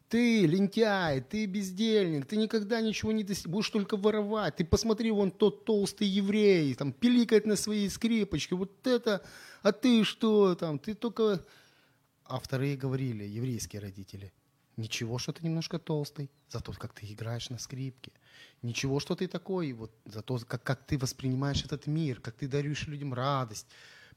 [0.09, 4.55] ты лентяй, ты бездельник, ты никогда ничего не достиг, будешь только воровать.
[4.55, 9.23] Ты посмотри, вон тот толстый еврей, там, пиликает на своей скрипочке, вот это,
[9.61, 11.45] а ты что там, ты только...
[12.25, 14.33] А вторые говорили, еврейские родители,
[14.77, 18.11] ничего, что ты немножко толстый, зато как ты играешь на скрипке.
[18.61, 22.87] Ничего, что ты такой, вот зато как, как ты воспринимаешь этот мир, как ты даришь
[22.87, 23.67] людям радость.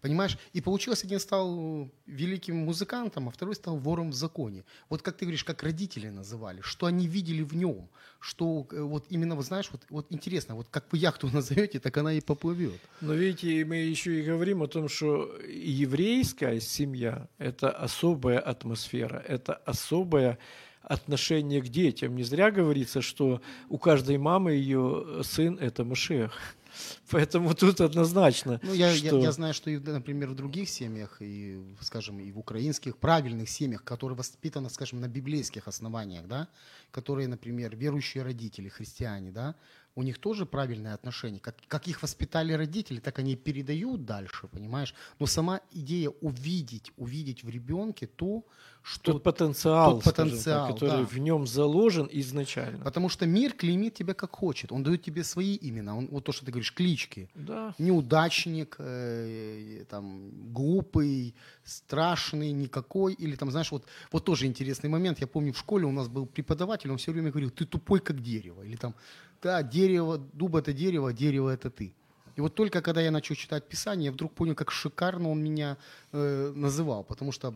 [0.03, 0.37] Понимаешь?
[0.53, 4.65] И получилось, один стал великим музыкантом, а второй стал вором в законе.
[4.91, 7.89] Вот как ты говоришь, как родители называли, что они видели в нем,
[8.19, 11.97] что э, вот именно, вот знаешь, вот, вот интересно, вот как вы яхту назовете, так
[11.97, 12.81] она и поплывет.
[13.01, 19.55] Но видите, мы еще и говорим о том, что еврейская семья– это особая атмосфера, это
[19.55, 20.37] особая
[20.83, 22.17] отношение к детям.
[22.17, 26.57] Не зря говорится, что у каждой мамы ее сын– это Машех.
[27.11, 28.61] Поэтому тут однозначно.
[28.63, 29.17] Ну, я, что...
[29.17, 33.49] я, я знаю, что, и, например, в других семьях, и, скажем, и в украинских правильных
[33.49, 36.49] семьях, которые воспитаны, скажем, на библейских основаниях, да,
[36.91, 39.55] которые, например, верующие родители, христиане, да,
[39.95, 41.41] у них тоже правильное отношение.
[41.41, 44.95] Как, как их воспитали родители, так они передают дальше, понимаешь?
[45.19, 48.45] Но сама идея увидеть, увидеть в ребенке то,
[48.83, 49.13] что...
[49.13, 51.07] Тот потенциал, тот потенциал так, который да.
[51.07, 52.85] в нем заложен изначально.
[52.85, 54.73] Потому что мир клеймит тебя как хочет.
[54.73, 55.97] Он дает тебе свои имена.
[55.97, 57.31] Он, вот то, что ты говоришь, клички.
[57.35, 57.75] Да.
[57.79, 63.13] Неудачник, э, там, глупый, страшный, никакой.
[63.13, 65.21] Или там, знаешь, вот, вот тоже интересный момент.
[65.21, 68.21] Я помню, в школе у нас был преподаватель, он все время говорил, ты тупой, как
[68.21, 68.63] дерево.
[68.63, 68.95] Или там,
[69.43, 71.93] да, дерево, дуб это дерево, дерево это ты.
[72.37, 75.77] И вот только когда я начал читать Писание, я вдруг понял, как шикарно он меня
[76.13, 77.05] э, называл.
[77.05, 77.55] Потому что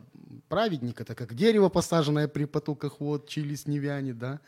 [0.49, 4.41] праведник это как дерево, посаженное при потоках вод, челюсть не вянет, да.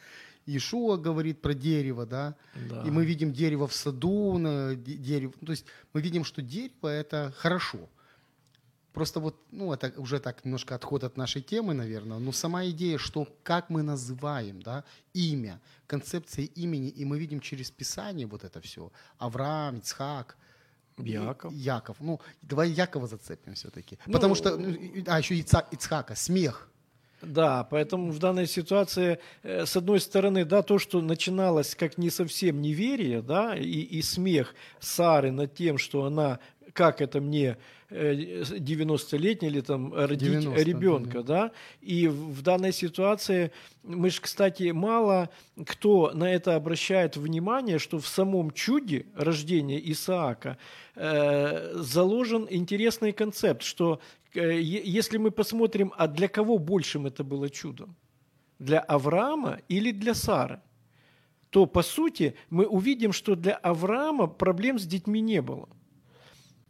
[0.47, 2.35] Ишуа говорит про дерево, да?
[2.71, 2.83] да.
[2.83, 4.39] И мы видим дерево в саду,
[4.77, 5.33] дерево.
[5.45, 7.89] То есть мы видим, что дерево это хорошо.
[8.99, 12.99] Просто вот, ну, это уже так немножко отход от нашей темы, наверное, но сама идея,
[12.99, 14.83] что как мы называем, да,
[15.15, 18.91] имя, концепция имени, и мы видим через Писание вот это все.
[19.19, 20.37] Авраам, Ицхак,
[20.97, 21.53] Яков.
[21.53, 21.97] Яков.
[22.01, 23.99] Ну, давай Якова зацепим все-таки.
[24.07, 26.69] Ну, Потому что, ну, а, еще Ицхак, Ицхака, смех.
[27.23, 32.11] Да, поэтому в данной ситуации, э, с одной стороны, да, то, что начиналось как не
[32.11, 36.39] совсем неверие, да, и, и смех Сары над тем, что она,
[36.79, 37.57] как это мне
[37.91, 43.51] 90-летний или там родить 90, ребенка, да, да, и в данной ситуации
[43.83, 45.29] мы же, кстати, мало
[45.67, 50.57] кто на это обращает внимание, что в самом чуде рождения Исаака
[50.95, 54.01] э, заложен интересный концепт, что
[54.35, 57.97] э, если мы посмотрим, а для кого большим это было чудом?
[58.61, 60.61] Для Авраама или для Сары?
[61.51, 65.69] то, по сути, мы увидим, что для Авраама проблем с детьми не было.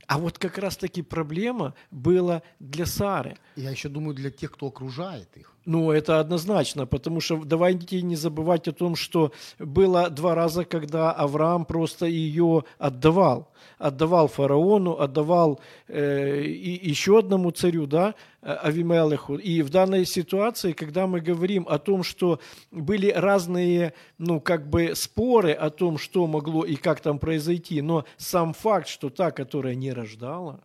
[0.08, 3.36] А вот как раз-таки проблема была для Сары.
[3.56, 5.54] Я еще думаю, для тех, кто окружает их.
[5.68, 11.12] Ну, это однозначно, потому что давайте не забывать о том, что было два раза, когда
[11.12, 13.52] Авраам просто ее отдавал.
[13.76, 19.36] Отдавал фараону, отдавал э, и еще одному царю, да, Авимелеху.
[19.36, 24.94] И в данной ситуации, когда мы говорим о том, что были разные, ну, как бы
[24.94, 29.74] споры о том, что могло и как там произойти, но сам факт, что та, которая
[29.74, 30.60] не рождала,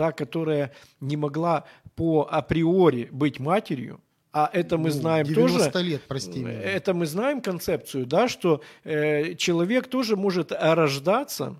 [0.00, 4.00] та, которая не могла по априори быть матерью,
[4.32, 5.84] а это мы ну, знаем 90 тоже.
[5.84, 6.62] лет, прости меня.
[6.62, 11.56] Это мы знаем концепцию, да, что э, человек тоже может рождаться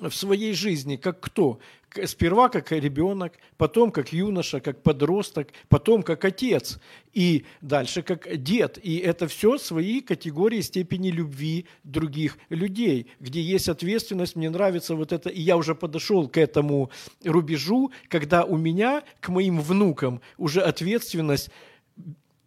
[0.00, 1.58] в своей жизни как кто?
[2.06, 6.78] Сперва как ребенок, потом как юноша, как подросток, потом как отец,
[7.12, 8.78] и дальше как дед.
[8.82, 14.36] И это все свои категории степени любви других людей, где есть ответственность.
[14.36, 16.90] Мне нравится вот это, и я уже подошел к этому
[17.24, 21.50] рубежу, когда у меня к моим внукам уже ответственность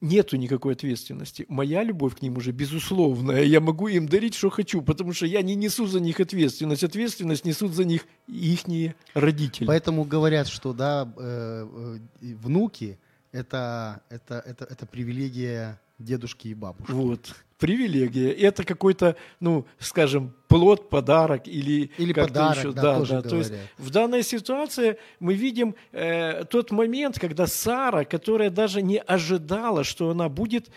[0.01, 1.45] нету никакой ответственности.
[1.47, 3.43] Моя любовь к ним уже безусловная.
[3.43, 6.83] Я могу им дарить, что хочу, потому что я не несу за них ответственность.
[6.83, 9.65] Ответственность несут за них ихние родители.
[9.65, 12.99] Поэтому говорят, что да, э, э, внуки
[13.31, 16.91] это, это, это, это привилегия дедушки и бабушки.
[16.91, 18.31] Вот привилегия.
[18.31, 22.71] Это какой-то, ну, скажем, плод, подарок или, или подарок, еще.
[22.71, 23.29] Да, да, тоже да.
[23.29, 28.99] То есть в данной ситуации мы видим э, тот момент, когда Сара, которая даже не
[28.99, 30.69] ожидала, что она будет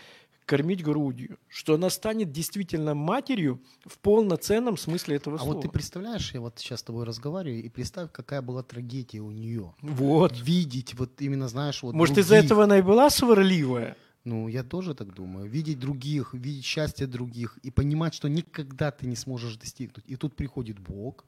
[0.49, 5.53] кормить грудью, что она станет действительно матерью в полноценном смысле этого а слова.
[5.53, 9.21] А вот ты представляешь, я вот сейчас с тобой разговариваю, и представь, какая была трагедия
[9.21, 9.75] у нее.
[9.83, 10.33] Вот.
[10.41, 13.97] Видеть, вот именно, знаешь, вот Может, из-за этого она и была сварливая?
[14.29, 15.49] Ну, я тоже так думаю.
[15.49, 20.05] Видеть других, видеть счастье других и понимать, что никогда ты не сможешь достигнуть.
[20.11, 21.25] И тут приходит Бог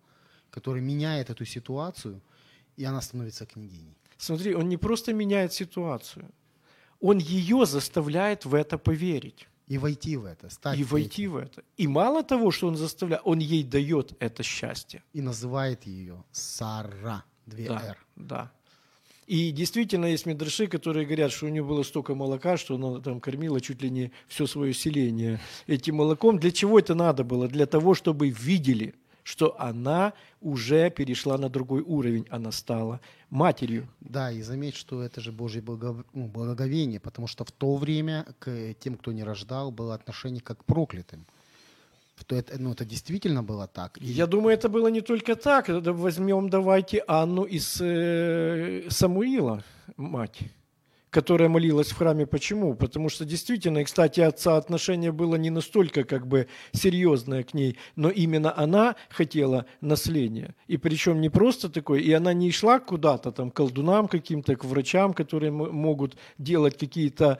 [0.50, 2.20] который меняет эту ситуацию,
[2.76, 3.96] и она становится княгиней.
[4.18, 6.30] Смотри, он не просто меняет ситуацию,
[7.00, 9.46] он ее заставляет в это поверить.
[9.68, 11.32] И войти в это, стать и войти этим.
[11.32, 11.62] в это.
[11.76, 15.02] И мало того, что он заставляет, он ей дает это счастье.
[15.12, 17.98] И называет ее Сара, две Да, «р».
[18.16, 18.52] да.
[19.30, 23.20] И действительно есть медраши, которые говорят, что у нее было столько молока, что она там
[23.20, 25.38] кормила чуть ли не все свое селение
[25.68, 26.40] этим молоком.
[26.40, 27.46] Для чего это надо было?
[27.46, 33.86] Для того, чтобы видели, что она уже перешла на другой уровень, она стала матерью.
[34.00, 38.74] Да, и заметь, что это же Божье ну, благоговение, потому что в то время к
[38.80, 41.24] тем, кто не рождал, было отношение как к проклятым.
[42.26, 43.98] То это, ну, это действительно было так.
[44.00, 45.68] И Я думаю, это было не только так.
[45.68, 49.62] Это Возьмем давайте Анну из э, Самуила,
[49.96, 50.38] мать,
[51.10, 52.26] которая молилась в храме.
[52.26, 52.74] Почему?
[52.74, 58.10] Потому что действительно, кстати, отца отношение было не настолько как бы серьезное к ней, но
[58.10, 60.54] именно она хотела наследия.
[60.68, 64.64] И причем не просто такое, и она не шла куда-то там к колдунам каким-то, к
[64.64, 67.38] врачам, которые могут делать какие-то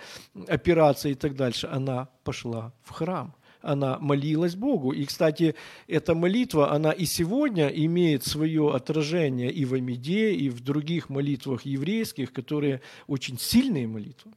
[0.49, 1.69] операции и так дальше.
[1.73, 4.92] Она пошла в храм она молилась Богу.
[4.92, 5.55] И, кстати,
[5.87, 11.62] эта молитва, она и сегодня имеет свое отражение и в Амиде, и в других молитвах
[11.66, 14.33] еврейских, которые очень сильные молитвы.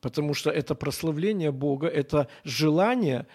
[0.00, 3.26] Потому что это прославление Бога, это желание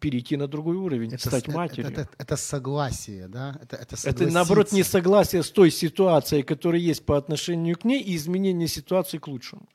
[0.00, 1.90] перейти на другой уровень, это, стать с- матерью.
[1.90, 3.58] Это, это- это согласие, да?
[3.62, 4.90] Это, это, Это, наоборот, не согласиться.
[4.92, 9.66] согласие с той ситуацией, которая есть по отношению к ней, и изменение ситуации к лучшему.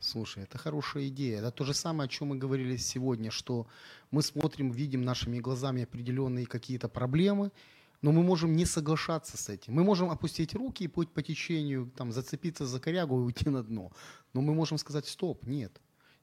[0.00, 1.38] Слушай, это хорошая идея.
[1.40, 3.66] Это то же самое, о чем мы говорили сегодня, что
[4.10, 7.52] мы смотрим, видим нашими глазами определенные какие-то проблемы,
[8.00, 9.74] но мы можем не соглашаться с этим.
[9.74, 13.62] Мы можем опустить руки и плыть по течению, там, зацепиться за корягу и уйти на
[13.62, 13.92] дно.
[14.32, 15.78] Но мы можем сказать, стоп, нет.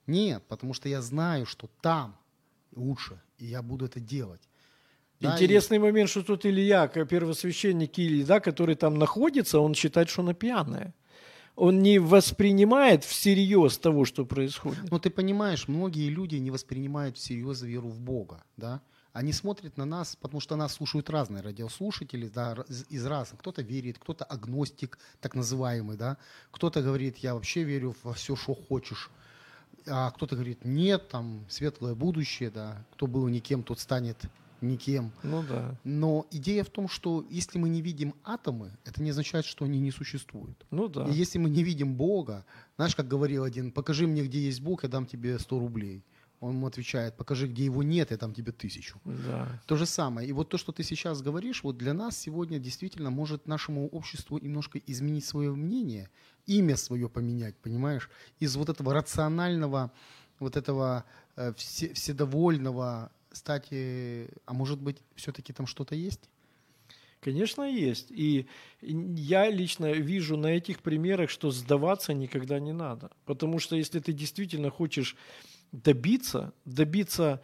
[0.07, 2.17] Нет, потому что я знаю, что там
[2.75, 4.41] лучше, и я буду это делать.
[5.19, 10.09] Да, и- Интересный момент, что тут Илья, первосвященник Илий, да, который там находится, он считает,
[10.09, 10.95] что она пьяная.
[11.57, 14.91] Он не воспринимает всерьез того, что происходит.
[14.91, 18.79] Но ты понимаешь, многие люди не воспринимают всерьез веру в Бога, да?
[19.11, 22.55] Они смотрят на нас, потому что нас слушают разные радиослушатели, да,
[22.89, 23.39] из разных.
[23.39, 26.17] Кто-то верит, кто-то агностик, так называемый, да.
[26.51, 29.09] Кто-то говорит, я вообще верю во все, что хочешь.
[29.87, 32.85] А кто-то говорит, нет, там светлое будущее, да.
[32.93, 34.17] Кто был никем, тот станет
[34.61, 35.11] никем.
[35.23, 35.75] Ну да.
[35.83, 39.79] Но идея в том, что если мы не видим атомы, это не означает, что они
[39.79, 40.65] не существуют.
[40.71, 41.05] Ну да.
[41.05, 44.83] И если мы не видим Бога, знаешь, как говорил один, покажи мне, где есть Бог,
[44.83, 46.03] я дам тебе 100 рублей.
[46.39, 48.99] Он ему отвечает, покажи, где его нет, я дам тебе тысячу.
[49.05, 49.59] Да.
[49.65, 50.29] То же самое.
[50.29, 54.37] И вот то, что ты сейчас говоришь, вот для нас сегодня действительно может нашему обществу
[54.37, 56.09] немножко изменить свое мнение,
[56.45, 58.09] имя свое поменять, понимаешь?
[58.39, 59.91] Из вот этого рационального,
[60.39, 61.05] вот этого
[61.37, 66.29] э, все- вседовольного стать, э, а может быть, все-таки там что-то есть?
[67.19, 68.07] Конечно, есть.
[68.11, 68.47] И
[68.81, 73.09] я лично вижу на этих примерах, что сдаваться никогда не надо.
[73.25, 75.15] Потому что если ты действительно хочешь
[75.71, 77.41] добиться, добиться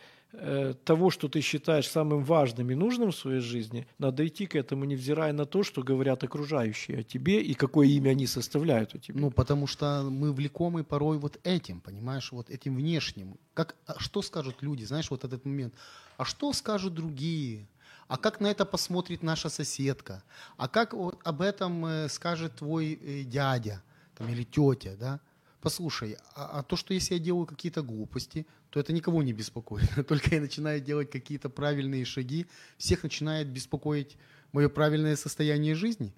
[0.84, 4.86] того, что ты считаешь самым важным и нужным в своей жизни, надо идти к этому,
[4.86, 9.20] невзирая на то, что говорят окружающие о тебе и какое имя они составляют у тебя.
[9.20, 13.38] Ну, потому что мы влекомы порой вот этим, понимаешь, вот этим внешним.
[13.54, 15.76] Как, а что скажут люди, знаешь, вот этот момент.
[16.18, 17.68] А что скажут другие?
[18.08, 20.24] А как на это посмотрит наша соседка?
[20.58, 23.82] А как вот об этом э, скажет твой э, дядя
[24.16, 25.20] там, или тетя, да?
[25.64, 29.90] Послушай, а, а то, что если я делаю какие-то глупости, то это никого не беспокоит.
[30.08, 32.48] Только я начинаю делать какие-то правильные шаги,
[32.78, 34.18] всех начинает беспокоить
[34.52, 36.14] мое правильное состояние жизни.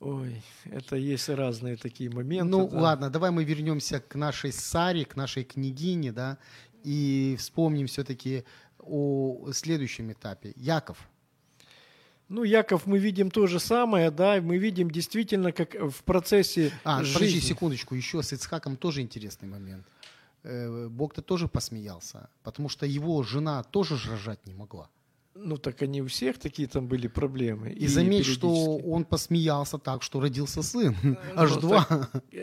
[0.00, 2.50] Ой, это есть разные такие моменты.
[2.50, 2.80] Ну да.
[2.80, 6.38] ладно, давай мы вернемся к нашей Саре, к нашей княгине, да,
[6.82, 8.44] и вспомним все-таки
[8.78, 10.54] о следующем этапе.
[10.56, 11.06] Яков.
[12.30, 17.02] Ну, Яков, мы видим то же самое, да, мы видим действительно, как в процессе А,
[17.02, 17.14] жизни.
[17.14, 19.84] подожди секундочку, еще с Ицхаком тоже интересный момент.
[20.44, 24.88] Э, Бог-то тоже посмеялся, потому что его жена тоже рожать не могла.
[25.34, 27.70] Ну, так они у всех такие там были проблемы.
[27.70, 30.96] И, заметь, что он посмеялся так, что родился сын,
[31.36, 31.86] аж ну, два.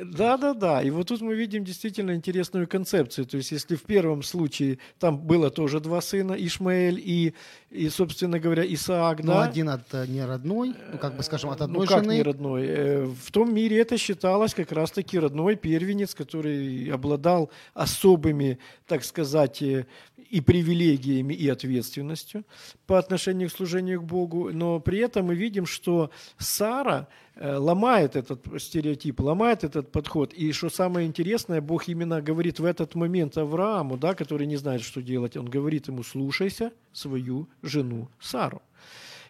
[0.05, 0.81] Да, да, да.
[0.81, 3.25] И вот тут мы видим действительно интересную концепцию.
[3.25, 7.33] То есть, если в первом случае там было тоже два сына, Ишмаэль и,
[7.69, 9.43] и собственно говоря, Исаак, Ну, да?
[9.43, 12.15] один от э, не родной, ну, как бы скажем, от Ну, одной как жены.
[12.15, 12.63] не родной?
[12.65, 19.61] Э, В том мире это считалось как раз-таки родной первенец, который обладал особыми, так сказать,
[19.61, 19.85] э,
[20.29, 22.43] и привилегиями, и ответственностью
[22.85, 24.51] по отношению к служению к Богу.
[24.51, 30.33] Но при этом мы видим, что Сара э, ломает этот стереотип, ломает этот подход.
[30.33, 34.81] И что самое интересное, Бог именно говорит в этот момент Аврааму, да, который не знает,
[34.81, 38.61] что делать, он говорит ему, слушайся свою жену Сару.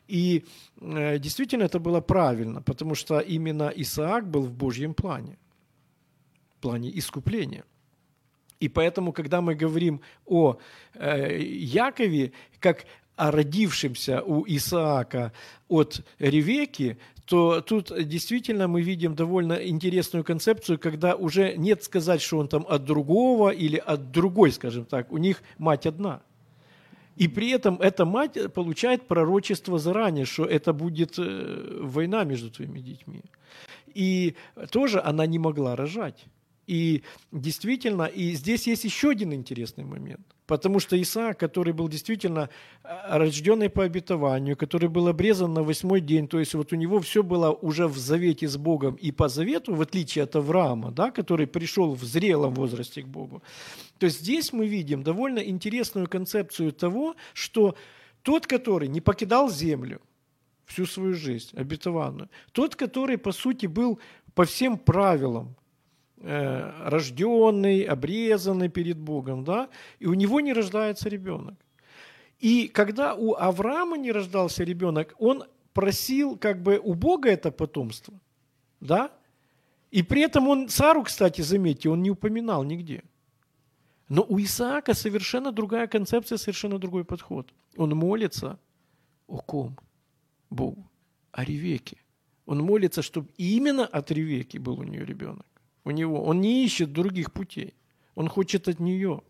[0.07, 0.45] И
[0.79, 5.37] э, действительно это было правильно, потому что именно Исаак был в Божьем плане,
[6.57, 7.63] в плане искупления.
[8.59, 10.57] И поэтому, когда мы говорим о
[10.93, 12.85] э, Якове, как
[13.15, 15.31] о родившемся у Исаака
[15.67, 22.37] от Ревеки, то тут действительно мы видим довольно интересную концепцию, когда уже нет сказать, что
[22.37, 25.11] он там от другого или от другой, скажем так.
[25.11, 26.21] У них мать одна.
[27.17, 32.79] И при этом эта мать получает пророчество заранее, что это будет э, война между твоими
[32.79, 33.21] детьми.
[33.93, 34.35] И
[34.69, 36.25] тоже она не могла рожать.
[36.67, 40.21] И действительно, и здесь есть еще один интересный момент.
[40.45, 42.49] Потому что Исаак, который был действительно
[42.83, 46.99] а, рожденный по обетованию, который был обрезан на восьмой день, то есть вот у него
[46.99, 51.11] все было уже в завете с Богом и по завету, в отличие от Авраама, да,
[51.11, 53.41] который пришел в зрелом возрасте к Богу.
[53.97, 57.75] То здесь мы видим довольно интересную концепцию того, что
[58.23, 60.01] тот, который не покидал землю
[60.65, 63.99] всю свою жизнь, обетованную, тот, который, по сути, был
[64.33, 65.55] по всем правилам,
[66.19, 71.53] Э, рожденный, обрезанный перед Богом, да, и у него не рождается ребенок.
[72.39, 75.43] И когда у Авраама не рождался ребенок, он
[75.73, 78.19] просил как бы у Бога это потомство,
[78.79, 79.11] да,
[79.91, 83.03] и при этом он, Сару, кстати, заметьте, он не упоминал нигде.
[84.09, 87.53] Но у Исаака совершенно другая концепция, совершенно другой подход.
[87.75, 88.57] Он молится
[89.27, 89.77] о ком?
[90.49, 90.89] Богу,
[91.31, 91.97] о Ревеке.
[92.47, 95.46] Он молится, чтобы именно от Ревеки был у нее ребенок
[95.87, 96.23] у него.
[96.23, 97.73] Он не ищет других путей.
[98.15, 99.21] Он хочет от нее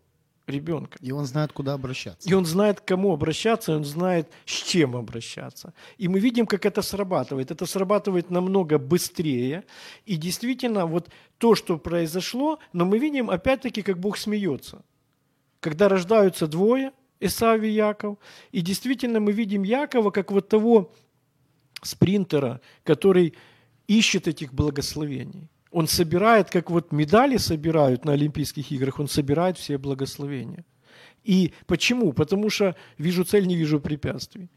[0.47, 0.97] ребенка.
[1.01, 2.27] И он знает, куда обращаться.
[2.27, 5.73] И он знает, к кому обращаться, и он знает, с чем обращаться.
[5.97, 7.51] И мы видим, как это срабатывает.
[7.51, 9.65] Это срабатывает намного быстрее.
[10.05, 14.81] И действительно, вот то, что произошло, но мы видим, опять-таки, как Бог смеется.
[15.59, 18.17] Когда рождаются двое, Исав и Яков,
[18.51, 20.93] и действительно мы видим Якова как вот того
[21.81, 23.33] спринтера, который
[23.87, 25.49] ищет этих благословений.
[25.77, 30.65] Он собирает, как вот медали собирают на Олимпийских играх, он собирает все благословения.
[31.23, 32.13] И почему?
[32.13, 34.49] Потому что вижу цель, не вижу препятствий.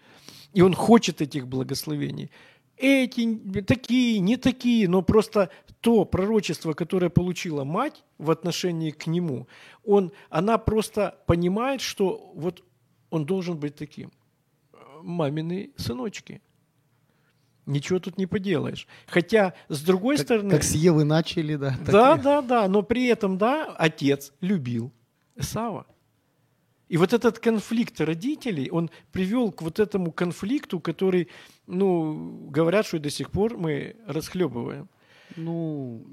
[0.54, 2.30] И он хочет этих благословений.
[2.78, 5.50] Эти, такие, не такие, но просто
[5.82, 9.46] то пророчество, которое получила мать в отношении к нему,
[9.84, 12.64] он, она просто понимает, что вот
[13.10, 14.10] он должен быть таким.
[15.02, 16.40] Мамины сыночки–
[17.70, 18.88] Ничего тут не поделаешь.
[19.06, 20.50] Хотя, с другой как, стороны...
[20.50, 21.76] Как с Евы начали, да.
[21.86, 22.24] Да, такие.
[22.24, 22.68] да, да.
[22.68, 24.92] Но при этом, да, отец любил
[25.38, 25.86] Сава.
[26.88, 31.28] И вот этот конфликт родителей, он привел к вот этому конфликту, который,
[31.68, 34.88] ну, говорят, что и до сих пор мы расхлебываем.
[35.36, 36.04] Ну,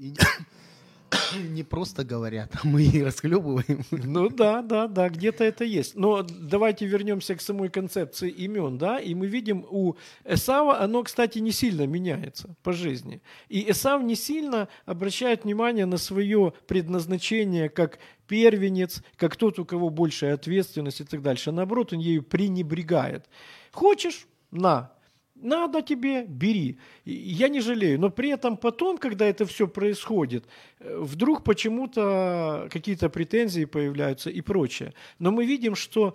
[1.50, 3.84] не просто говорят, а мы и расхлебываем.
[3.90, 5.96] Ну да, да, да, где-то это есть.
[5.96, 9.94] Но давайте вернемся к самой концепции имен, да, и мы видим у
[10.24, 13.22] Эсава, оно, кстати, не сильно меняется по жизни.
[13.48, 19.90] И Эсав не сильно обращает внимание на свое предназначение как первенец, как тот, у кого
[19.90, 21.52] большая ответственность и так дальше.
[21.52, 23.26] Наоборот, он ею пренебрегает.
[23.72, 24.26] Хочешь?
[24.50, 24.92] На,
[25.42, 26.78] надо тебе, бери.
[27.04, 28.00] Я не жалею.
[28.00, 30.44] Но при этом потом, когда это все происходит,
[30.80, 34.92] э, вдруг почему-то какие-то претензии появляются и прочее.
[35.18, 36.14] Но мы видим, что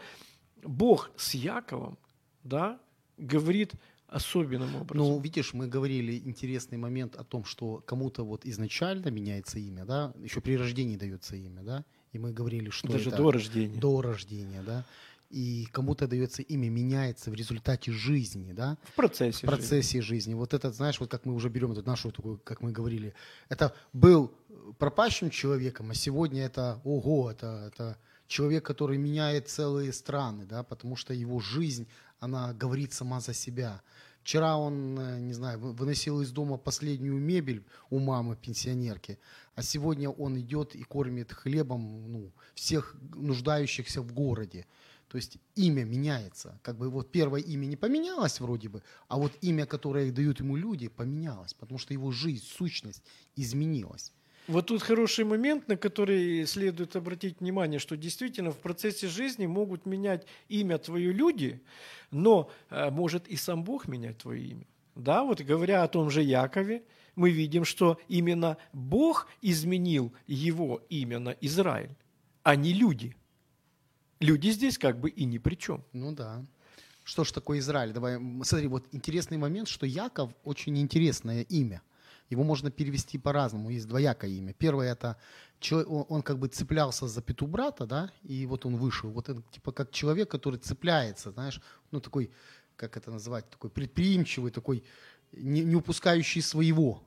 [0.64, 1.98] Бог с Яковом
[2.44, 2.80] да,
[3.18, 3.74] говорит
[4.08, 5.08] особенным образом.
[5.08, 10.14] Ну, видишь, мы говорили интересный момент о том, что кому-то вот изначально меняется имя, да,
[10.24, 13.80] еще при рождении дается имя, да, и мы говорили, что даже это до рождения.
[13.80, 14.86] До рождения, да
[15.34, 18.78] и кому-то дается имя, меняется в результате жизни, да?
[18.84, 19.48] В процессе.
[19.48, 20.16] В процессе жизни.
[20.16, 20.34] жизни.
[20.36, 23.16] Вот это, знаешь, вот как мы уже берем эту нашу такую, как мы говорили,
[23.50, 24.32] это был
[24.78, 30.96] пропащим человеком, а сегодня это, ого, это, это человек, который меняет целые страны, да, потому
[30.96, 31.88] что его жизнь,
[32.20, 33.82] она говорит сама за себя.
[34.22, 39.18] Вчера он, э, не знаю, выносил из дома последнюю мебель у мамы пенсионерки,
[39.56, 44.66] а сегодня он идет и кормит хлебом ну, всех нуждающихся в городе.
[45.14, 46.60] То есть имя меняется.
[46.64, 50.56] Как бы вот первое имя не поменялось вроде бы, а вот имя, которое дают ему
[50.56, 53.04] люди, поменялось, потому что его жизнь, сущность
[53.36, 54.12] изменилась.
[54.48, 59.86] Вот тут хороший момент, на который следует обратить внимание, что действительно в процессе жизни могут
[59.86, 61.62] менять имя твое люди,
[62.10, 64.66] но э, может и сам Бог менять твое имя.
[64.96, 66.82] Да, вот говоря о том же Якове,
[67.16, 71.96] мы видим, что именно Бог изменил его имя на Израиль,
[72.42, 73.16] а не люди–
[74.20, 75.84] люди здесь как бы и ни при чем.
[75.94, 76.46] Ну да.
[77.04, 77.92] Что ж такое Израиль?
[77.92, 81.82] Давай, смотри, вот интересный момент, что Яков очень интересное имя.
[82.30, 84.54] Его можно перевести по-разному, есть двоякое имя.
[84.54, 85.18] Первое это
[85.72, 89.10] он, как бы цеплялся за пету брата, да, и вот он вышел.
[89.12, 91.62] Вот он типа как человек, который цепляется, знаешь,
[91.92, 92.32] ну такой
[92.76, 94.84] как это называть, такой предприимчивый, такой
[95.32, 97.04] не, не упускающий своего.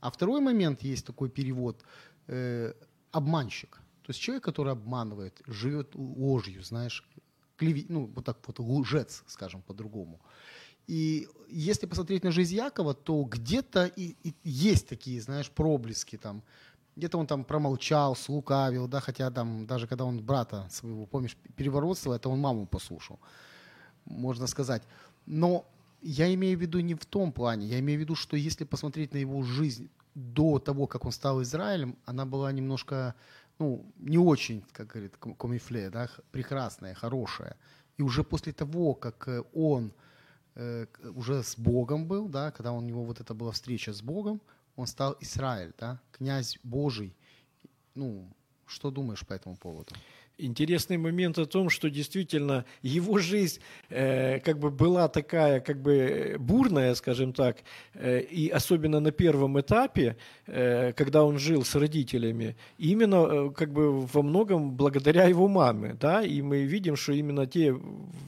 [0.00, 1.82] А второй момент есть такой перевод
[2.26, 2.74] э,
[3.10, 3.80] обманщик.
[4.04, 7.08] То есть человек, который обманывает, живет ложью, знаешь,
[7.56, 10.20] клеви, ну, вот так вот, лжец, скажем по-другому.
[10.86, 16.42] И если посмотреть на жизнь Якова, то где-то и, и есть такие, знаешь, проблески там.
[16.96, 22.16] Где-то он там промолчал, слукавил, да, хотя там, даже когда он брата своего, помнишь, переворотствовал,
[22.16, 23.18] это он маму послушал,
[24.04, 24.82] можно сказать.
[25.26, 25.64] Но
[26.02, 29.14] я имею в виду не в том плане, я имею в виду, что если посмотреть
[29.14, 33.14] на его жизнь до того, как он стал Израилем, она была немножко,
[33.58, 37.56] ну, не очень, как говорит Комифле, да, прекрасная, хорошая.
[37.96, 39.92] И уже после того, как э, он
[40.54, 44.40] э, уже с Богом был, да, когда у него вот это была встреча с Богом,
[44.76, 47.16] он стал Израиль, да, князь Божий.
[47.94, 48.28] Ну,
[48.66, 49.94] что думаешь по этому поводу?
[50.38, 56.36] Интересный момент о том, что действительно его жизнь э, как бы была такая как бы
[56.38, 57.58] бурная, скажем так,
[57.94, 60.16] э, и особенно на первом этапе,
[60.46, 65.96] э, когда он жил с родителями, именно э, как бы во многом благодаря его маме,
[66.00, 67.74] да, и мы видим, что именно те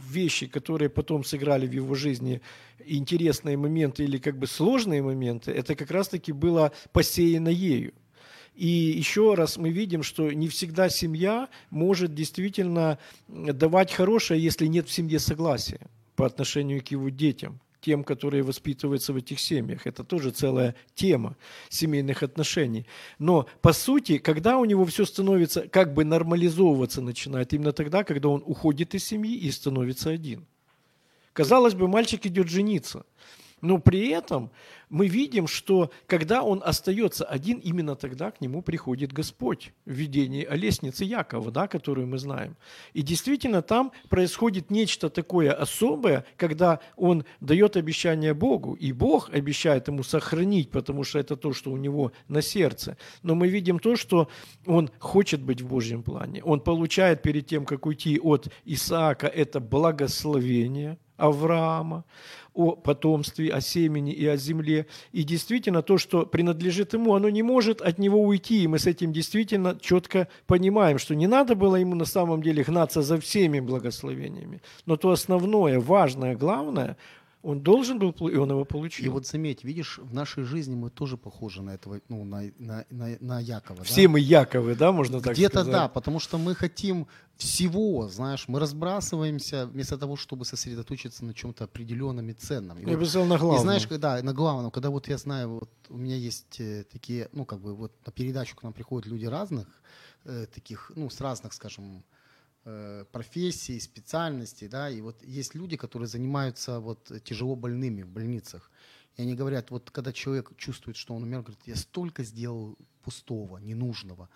[0.09, 2.41] вещи, которые потом сыграли в его жизни
[2.85, 7.93] интересные моменты или как бы сложные моменты, это как раз-таки было посеяно ею.
[8.57, 12.99] И еще раз мы видим, что не всегда семья может действительно
[13.29, 15.81] давать хорошее, если нет в семье согласия
[16.17, 19.87] по отношению к его детям тем, которые воспитываются в этих семьях.
[19.87, 21.37] Это тоже целая тема
[21.69, 22.87] семейных отношений.
[23.19, 28.31] Но, по сути, когда у него все становится, как бы нормализовываться начинает, именно тогда, когда
[28.31, 30.47] он уходит из семьи и становится один.
[31.35, 33.05] Казалось бы, мальчик идет жениться–
[33.67, 34.51] но при этом
[34.89, 40.45] мы видим, что когда он остается один, именно тогда к нему приходит Господь в видении
[40.45, 42.57] о лестнице Якова, да, которую мы знаем.
[42.93, 49.89] И действительно там происходит нечто такое особое, когда он дает обещание Богу, и Бог обещает
[49.89, 52.97] ему сохранить, потому что это то, что у него на сердце.
[53.25, 54.29] Но мы видим то, что
[54.65, 56.45] он хочет быть в Божьем плане.
[56.45, 62.05] Он получает перед тем, как уйти от Исаака, это благословение Авраама
[62.57, 64.87] о потомстве, о семени и о земле.
[65.13, 68.65] И действительно, то, что принадлежит ему, оно не может от него уйти.
[68.65, 72.65] И мы с этим действительно четко понимаем, что не надо было ему на самом деле
[72.65, 74.63] гнаться за всеми благословениями.
[74.87, 76.97] Но то основное, важное, главное,
[77.47, 79.07] он должен был, и он его получил.
[79.07, 82.85] И вот заметь, видишь, в нашей жизни мы тоже похожи на этого, ну, на, на,
[82.91, 83.85] на, на Якова.
[83.85, 84.09] Все да?
[84.09, 85.73] мы Яковы, да, можно так Где-то сказать?
[85.73, 91.65] да, потому что мы хотим всего, знаешь, мы разбрасываемся вместо того, чтобы сосредоточиться на чем-то
[91.65, 92.79] определенном и ценном.
[92.79, 93.61] И я вот, бы сказал на главном.
[93.61, 97.29] И знаешь, когда на главном, когда вот я знаю, вот у меня есть э, такие,
[97.33, 99.69] ну, как бы вот на передачу к нам приходят люди разных,
[100.25, 102.03] э, таких, ну, с разных, скажем,
[103.13, 108.71] профессий, специальностей, да, и вот есть люди, которые занимаются вот тяжело больными в больницах,
[109.17, 113.59] и они говорят, вот когда человек чувствует, что он умер, говорит, я столько сделал пустого,
[113.59, 114.29] ненужного,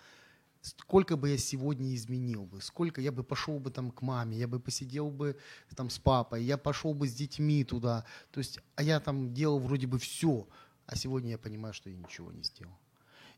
[0.61, 4.47] сколько бы я сегодня изменил бы, сколько я бы пошел бы там к маме, я
[4.47, 5.35] бы посидел бы
[5.75, 9.59] там с папой, я пошел бы с детьми туда, то есть, а я там делал
[9.59, 10.47] вроде бы все,
[10.85, 12.77] а сегодня я понимаю, что я ничего не сделал.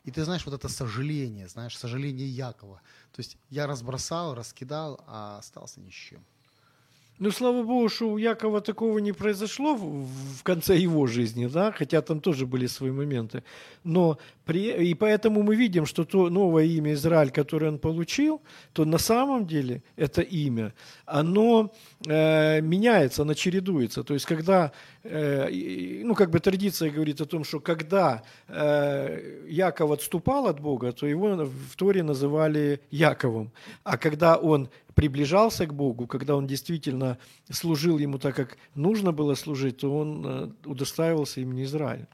[0.04, 2.82] И ты знаешь, вот это сожаление, знаешь, сожаление Якова.
[3.14, 6.26] То есть я разбросал, раскидал, а остался ни с чем.
[7.20, 12.02] Ну, слава богу, что у Якова такого не произошло в, конце его жизни, да, хотя
[12.02, 13.44] там тоже были свои моменты.
[13.84, 18.42] Но при, и поэтому мы видим, что то новое имя Израиль, которое он получил,
[18.74, 20.74] то на самом деле это имя,
[21.06, 21.72] оно
[22.08, 24.04] э, меняется, оно чередуется.
[24.04, 24.72] То есть, когда,
[25.04, 30.92] э, ну, как бы традиция говорит о том, что когда э, Яков отступал от Бога,
[30.92, 33.52] то его в Торе называли Яковом.
[33.84, 37.18] А когда он приближался к Богу, когда он действительно
[37.50, 42.08] служил ему так, как нужно было служить, то он э, удостаивался имени Израиль.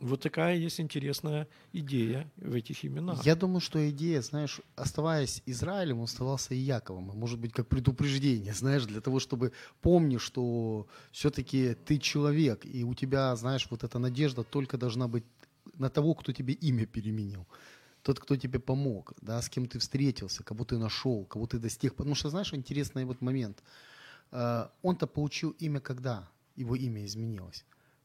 [0.00, 3.24] Вот такая есть интересная идея в этих именах.
[3.24, 7.04] Я думаю, что идея, знаешь, оставаясь Израилем, он оставался и Яковом.
[7.16, 12.94] Может быть, как предупреждение, знаешь, для того, чтобы помни, что все-таки ты человек, и у
[12.94, 15.24] тебя, знаешь, вот эта надежда только должна быть
[15.78, 17.46] на того, кто тебе имя переменил
[18.04, 21.94] тот, кто тебе помог, да, с кем ты встретился, кого ты нашел, кого ты достиг.
[21.94, 23.62] Потому что, знаешь, интересный вот момент.
[24.30, 26.28] Э, он-то получил имя когда?
[26.56, 27.64] Его имя изменилось.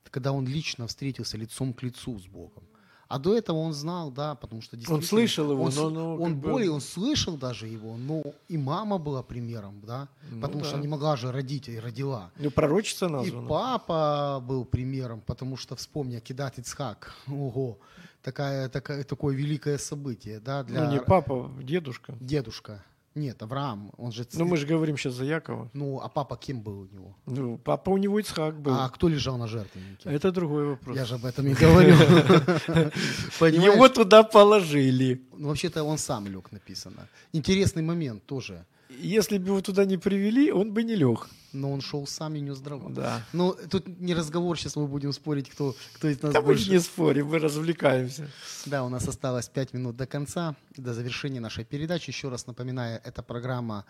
[0.10, 2.64] Когда он лично встретился лицом к лицу с Богом.
[3.10, 4.97] А до этого он знал, да, потому что действительно...
[4.99, 5.89] Он слышал его, он, но...
[5.89, 10.62] но он более, он слышал даже его, но и мама была примером, да, ну, потому
[10.62, 10.70] да.
[10.70, 12.30] что не могла же родить, и родила.
[12.38, 13.45] Ну, пророчица названа.
[13.45, 17.80] И папа был примером, потому что, вспомни, Акидат Ицхак, ого,
[18.22, 20.84] такая, такая, такое великое событие, да, для...
[20.84, 22.16] Ну, не папа, дедушка.
[22.20, 22.84] Дедушка.
[23.20, 24.26] Нет, Авраам, он же...
[24.34, 25.70] Ну, мы же говорим сейчас за Якова.
[25.74, 27.15] Ну, а папа кем был у него?
[27.26, 28.74] Ну, папа у него Ицхак был.
[28.74, 30.09] А кто лежал на жертвеннике?
[30.09, 30.97] Это другой вопрос.
[30.97, 31.95] Я же об этом и говорю.
[33.74, 35.22] Его туда положили.
[35.38, 37.07] Ну, вообще-то он сам лег, написано.
[37.34, 38.65] Интересный момент тоже.
[38.90, 41.30] Если бы его туда не привели, он бы не лег.
[41.54, 42.90] Но он шел сам и нес дрова.
[42.92, 43.24] Да.
[43.34, 46.70] Ну, тут не разговор, сейчас мы будем спорить, кто, кто из нас Да мы больше.
[46.70, 48.30] не спорим, мы развлекаемся.
[48.66, 52.10] Да, у нас осталось 5 минут до конца, до завершения нашей передачи.
[52.10, 53.86] Еще раз напоминаю, это программа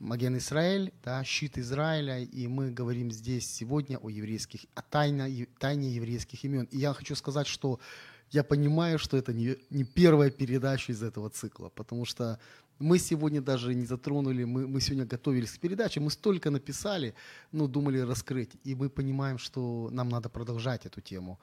[0.00, 5.90] Маген Израиль, да, щит Израиля, и мы говорим здесь сегодня о еврейских, о тайне, тайне
[5.90, 6.68] еврейских имен.
[6.70, 7.80] И я хочу сказать, что
[8.30, 12.38] я понимаю, что это не, не первая передача из этого цикла, потому что
[12.78, 17.14] мы сегодня даже не затронули, мы, мы сегодня готовились к передаче, мы столько написали,
[17.52, 21.38] ну, думали раскрыть, и мы понимаем, что нам надо продолжать эту тему.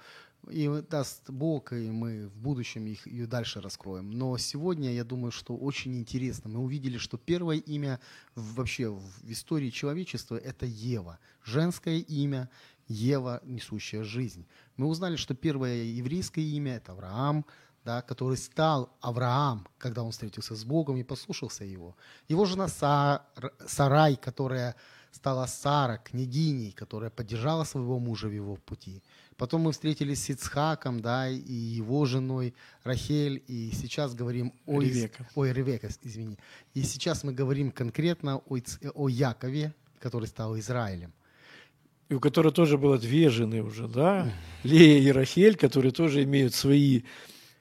[0.49, 4.11] И даст Бог, и мы в будущем их ее дальше раскроем.
[4.11, 6.49] Но сегодня, я думаю, что очень интересно.
[6.49, 7.99] Мы увидели, что первое имя
[8.36, 11.17] вообще в истории человечества– это Ева.
[11.43, 12.49] Женское имя
[12.88, 14.45] Ева, несущая жизнь.
[14.77, 17.45] Мы узнали, что первое еврейское имя– это Авраам,
[17.86, 21.95] да, который стал Авраам, когда он встретился с Богом и послушался его.
[22.27, 23.21] Его жена Сар-
[23.67, 24.75] Сарай, которая
[25.11, 29.01] стала Сара, княгиней, которая поддержала своего мужа в его пути.
[29.38, 34.81] Потом мы встретились с Ицхаком, да, и его женой Рахель, и сейчас говорим о...
[34.81, 35.27] Ревека.
[35.36, 36.38] Ой, Ревека, извини.
[36.73, 38.57] И сейчас мы говорим конкретно о,
[38.93, 41.13] о Якове, который стал Израилем.
[42.09, 44.31] И у которой тоже было две жены уже, да?
[44.63, 47.01] Лея и Рахель, которые тоже имеют свои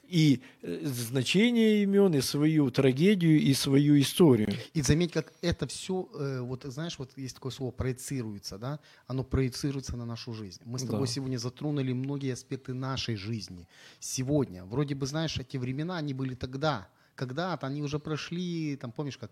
[0.08, 4.48] и э, значения имен, и свою трагедию, и свою историю.
[4.72, 6.08] И заметь, как это все,
[6.42, 10.60] вот знаешь, вот есть такое слово проецируется, да, оно проецируется на нашу жизнь.
[10.64, 10.92] Мы с Да.
[10.92, 13.68] тобой сегодня затронули многие аспекты нашей жизни.
[14.00, 19.18] Сегодня, вроде бы, знаешь, эти времена, они были тогда, когда-то, они уже прошли, там, помнишь,
[19.18, 19.30] как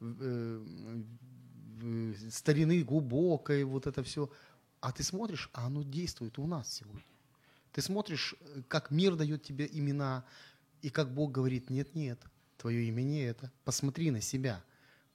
[0.00, 0.64] э,
[1.82, 4.28] э, старины глубокой, вот это все.
[4.80, 7.02] А ты смотришь, а оно действует у нас сегодня.
[7.74, 10.24] Ты смотришь, э, как мир дает тебе имена,
[10.80, 12.20] и как Бог говорит, нет-нет,
[12.56, 13.50] твое имя не это.
[13.64, 14.62] Посмотри на себя.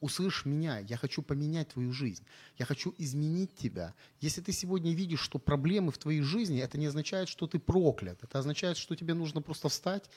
[0.01, 2.23] Услышь меня, я хочу поменять твою жизнь.
[2.57, 3.93] Я хочу изменить тебя.
[4.19, 8.21] Если ты сегодня видишь, что проблемы в твоей жизни, это не означает, что ты проклят.
[8.23, 10.09] Это означает, что тебе нужно просто встать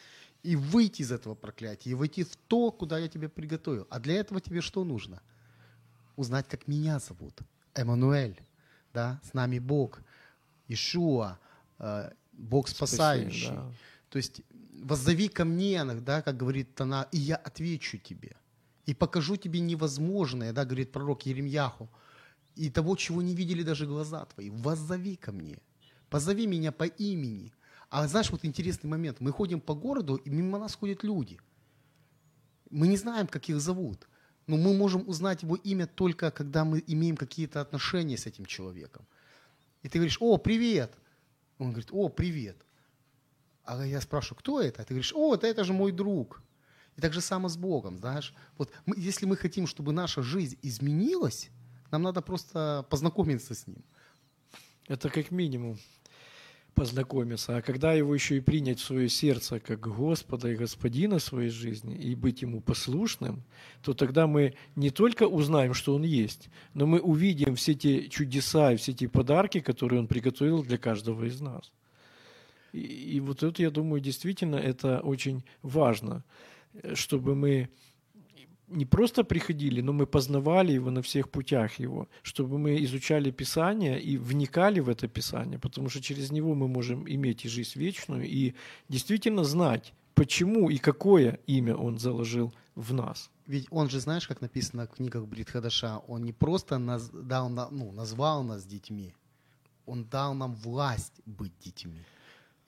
[0.42, 3.86] и выйти из этого проклятия, и войти в то, куда я тебя приготовил.
[3.88, 5.22] А для этого тебе что нужно?
[6.16, 7.38] Узнать, как меня зовут.
[7.74, 8.40] Эммануэль.
[8.92, 9.20] Да?
[9.22, 10.00] С нами Бог.
[10.66, 11.38] Ишуа.
[12.32, 13.48] Бог спасающий.
[13.48, 13.72] да.
[14.08, 14.42] То есть
[14.82, 18.36] воззови ко мне, да, как говорит она, и я отвечу тебе.
[18.86, 21.88] И покажу тебе невозможное, да, говорит пророк Еремьяху,
[22.56, 24.50] и того, чего не видели даже глаза твои.
[24.50, 25.58] Воззови ко мне.
[26.10, 27.52] Позови меня по имени.
[27.88, 29.20] А знаешь, вот интересный момент.
[29.20, 31.38] Мы ходим по городу, и мимо нас ходят люди.
[32.70, 34.08] Мы не знаем, как их зовут.
[34.46, 39.06] Но мы можем узнать его имя только, когда мы имеем какие-то отношения с этим человеком.
[39.82, 40.92] И ты говоришь, о, привет.
[41.62, 42.56] Он говорит, о, привет.
[43.64, 44.82] А я спрашиваю, кто это?
[44.82, 46.42] А ты говоришь, о, это, это же мой друг.
[46.96, 48.34] И так же само с Богом, знаешь.
[48.58, 51.50] Вот мы, если мы хотим, чтобы наша жизнь изменилась,
[51.90, 53.84] нам надо просто познакомиться с Ним.
[54.88, 55.78] Это как минимум
[56.74, 57.56] познакомиться.
[57.56, 61.94] А когда его еще и принять в свое сердце как Господа и Господина своей жизни
[61.94, 63.42] и быть ему послушным,
[63.82, 68.72] то тогда мы не только узнаем, что он есть, но мы увидим все те чудеса
[68.72, 71.72] и все те подарки, которые он приготовил для каждого из нас.
[72.72, 76.24] И, и вот это, я думаю, действительно это очень важно,
[76.74, 77.68] э, чтобы мы
[78.72, 84.00] не просто приходили, но мы познавали его на всех путях его, чтобы мы изучали Писание
[84.00, 88.24] и вникали в это Писание, потому что через него мы можем иметь и жизнь вечную,
[88.24, 88.54] и
[88.88, 93.30] действительно знать, почему и какое имя он заложил в нас.
[93.46, 97.70] Ведь он же, знаешь, как написано в книгах Бритхадаша, он не просто наз, дал, на-
[97.70, 99.14] ну, назвал нас детьми,
[99.86, 102.00] он дал нам власть быть детьми.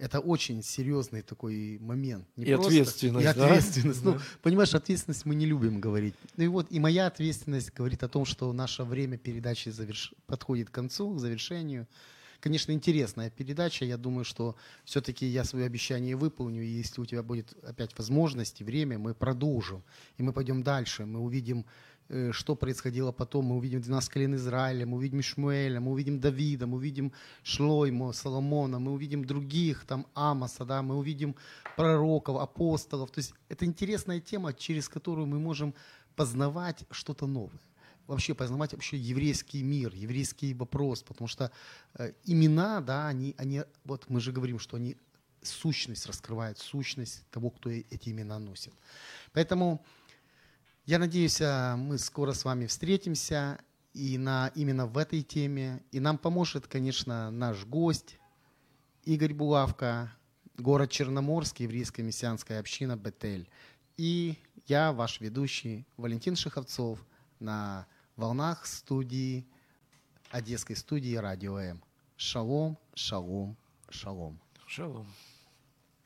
[0.05, 2.27] Это очень серьезный такой момент.
[2.37, 3.47] Не И ответственность, И да?
[3.47, 4.05] ответственность.
[4.05, 4.21] Ну, Да.
[4.43, 6.15] понимаешь, ответственность мы не любим говорить.
[6.37, 10.13] Ну и вот, и моя ответственность говорит о том, что наше время передачи заверш...
[10.27, 11.87] подходит к концу, к завершению.
[12.41, 13.87] Конечно, интересная передача.
[13.87, 16.63] Я думаю, что все-таки я свое обещание выполню.
[16.63, 19.83] И если у тебя будет опять возможность и время, мы продолжим.
[20.19, 21.07] И мы пойдем дальше.
[21.07, 21.65] Мы увидим,
[22.33, 23.47] что происходило потом.
[23.47, 28.79] Мы увидим 12 колен Израиля, мы увидим Ишмуэля, мы увидим Давида, мы увидим Шлоймо, Соломона,
[28.79, 31.35] мы увидим других, там Амоса, да, мы увидим
[31.77, 33.11] пророков, апостолов.
[33.11, 35.75] То есть это интересная тема, через которую мы можем
[36.17, 37.61] познавать что-то новое
[38.07, 41.51] вообще познавать вообще еврейский мир, еврейский вопрос, потому что
[41.95, 44.97] э, имена, да, они, они, вот мы же говорим, что они
[45.43, 48.73] сущность раскрывают, сущность того, кто э- эти имена носит.
[49.33, 49.85] Поэтому
[50.87, 53.59] Я надеюсь, а, мы скоро с вами встретимся
[53.95, 55.83] и на, именно в этой теме.
[55.93, 58.19] И нам поможет, конечно, наш гость
[59.05, 60.13] Игорь Булавка,
[60.59, 63.49] город Черноморск, еврейская мессианская община Бетель.
[63.97, 67.03] И я, ваш ведущий Валентин Шиховцов
[67.41, 69.47] на волнах студии,
[70.31, 71.83] Одесской студии Радио М.
[72.19, 73.57] Шалом, шалом,
[73.89, 74.39] шалом.
[74.67, 75.07] Шалом.